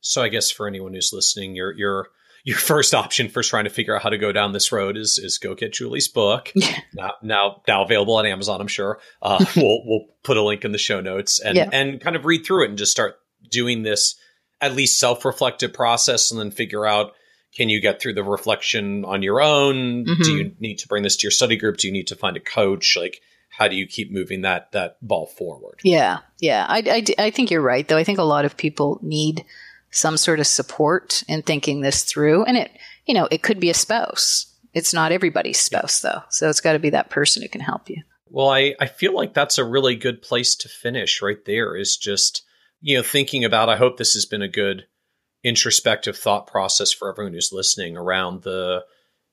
[0.00, 2.08] So I guess for anyone who's listening, you're you're
[2.44, 5.18] your first option for trying to figure out how to go down this road is
[5.18, 6.52] is go get Julie's book.
[6.94, 9.00] now, now, now available on Amazon, I'm sure.
[9.20, 11.68] Uh, we'll we'll put a link in the show notes and yeah.
[11.72, 13.16] and kind of read through it and just start
[13.50, 14.16] doing this
[14.60, 17.12] at least self reflective process, and then figure out
[17.54, 20.04] can you get through the reflection on your own?
[20.04, 20.22] Mm-hmm.
[20.22, 21.78] Do you need to bring this to your study group?
[21.78, 22.96] Do you need to find a coach?
[22.98, 23.20] Like
[23.58, 25.80] how do you keep moving that that ball forward?
[25.82, 26.64] Yeah, yeah.
[26.68, 27.96] I, I, I think you're right, though.
[27.96, 29.44] I think a lot of people need
[29.90, 32.44] some sort of support in thinking this through.
[32.44, 32.70] And it,
[33.06, 34.46] you know, it could be a spouse.
[34.74, 36.22] It's not everybody's spouse though.
[36.28, 38.02] So it's got to be that person who can help you.
[38.30, 41.96] Well, I, I feel like that's a really good place to finish right there is
[41.96, 42.42] just,
[42.80, 44.86] you know, thinking about, I hope this has been a good
[45.42, 48.84] introspective thought process for everyone who's listening around the,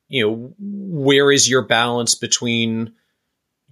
[0.07, 2.94] you know, where is your balance between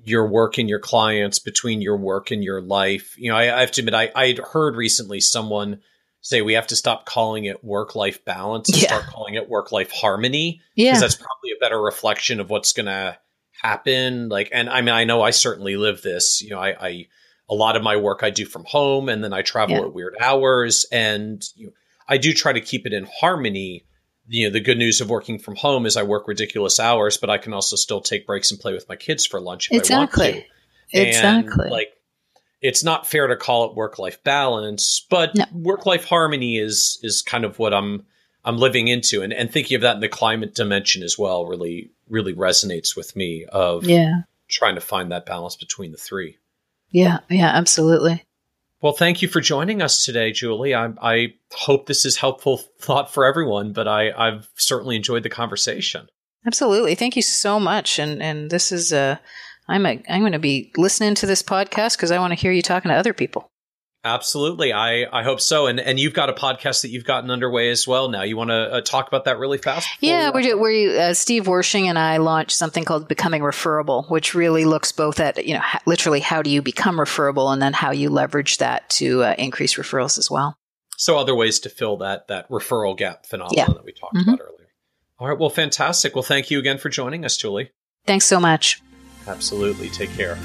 [0.03, 3.15] your work and your clients, between your work and your life?
[3.17, 5.79] You know, I, I have to admit, I, I'd heard recently someone
[6.23, 8.87] say we have to stop calling it work life balance and yeah.
[8.87, 10.61] start calling it work life harmony.
[10.73, 10.91] Yeah.
[10.91, 13.17] Because that's probably a better reflection of what's going to
[13.61, 14.29] happen.
[14.29, 16.41] Like, and I mean, I know I certainly live this.
[16.41, 17.07] You know, I, I
[17.49, 19.81] a lot of my work I do from home and then I travel yeah.
[19.81, 21.73] at weird hours and you know,
[22.07, 23.85] I do try to keep it in harmony.
[24.27, 27.29] You know, the good news of working from home is I work ridiculous hours, but
[27.29, 30.25] I can also still take breaks and play with my kids for lunch if exactly.
[30.25, 30.45] I want
[30.91, 31.01] to.
[31.01, 31.63] Exactly.
[31.63, 31.93] And like
[32.63, 35.45] it's not fair to call it work life balance, but no.
[35.53, 38.05] work life harmony is is kind of what I'm
[38.43, 41.91] I'm living into, and and thinking of that in the climate dimension as well really
[42.09, 46.37] really resonates with me of yeah trying to find that balance between the three.
[46.89, 48.23] Yeah, yeah, absolutely.
[48.81, 50.75] Well, thank you for joining us today, Julie.
[50.75, 55.29] I, I hope this is helpful thought for everyone, but I, I've certainly enjoyed the
[55.29, 56.07] conversation.
[56.45, 56.93] Absolutely.
[56.93, 57.97] Thank you so much.
[57.97, 59.19] And and this is a
[59.67, 62.51] I'm a, I'm going to be listening to this podcast because I want to hear
[62.51, 63.49] you talking to other people.
[64.05, 65.67] Absolutely, I I hope so.
[65.67, 68.09] And and you've got a podcast that you've gotten underway as well.
[68.09, 69.87] Now you want to uh, talk about that really fast?
[70.01, 74.65] Yeah, we're we uh, Steve Wershing and I launched something called Becoming Referable, which really
[74.65, 77.91] looks both at you know ha- literally how do you become referable, and then how
[77.91, 80.57] you leverage that to uh, increase referrals as well.
[80.97, 83.73] So other ways to fill that that referral gap phenomenon yeah.
[83.73, 84.31] that we talked mm-hmm.
[84.31, 84.67] about earlier.
[85.17, 86.13] All right, well, fantastic.
[86.13, 87.71] Well, thank you again for joining us, Julie.
[88.05, 88.81] Thanks so much.
[89.27, 89.89] Absolutely.
[89.89, 90.37] Take care.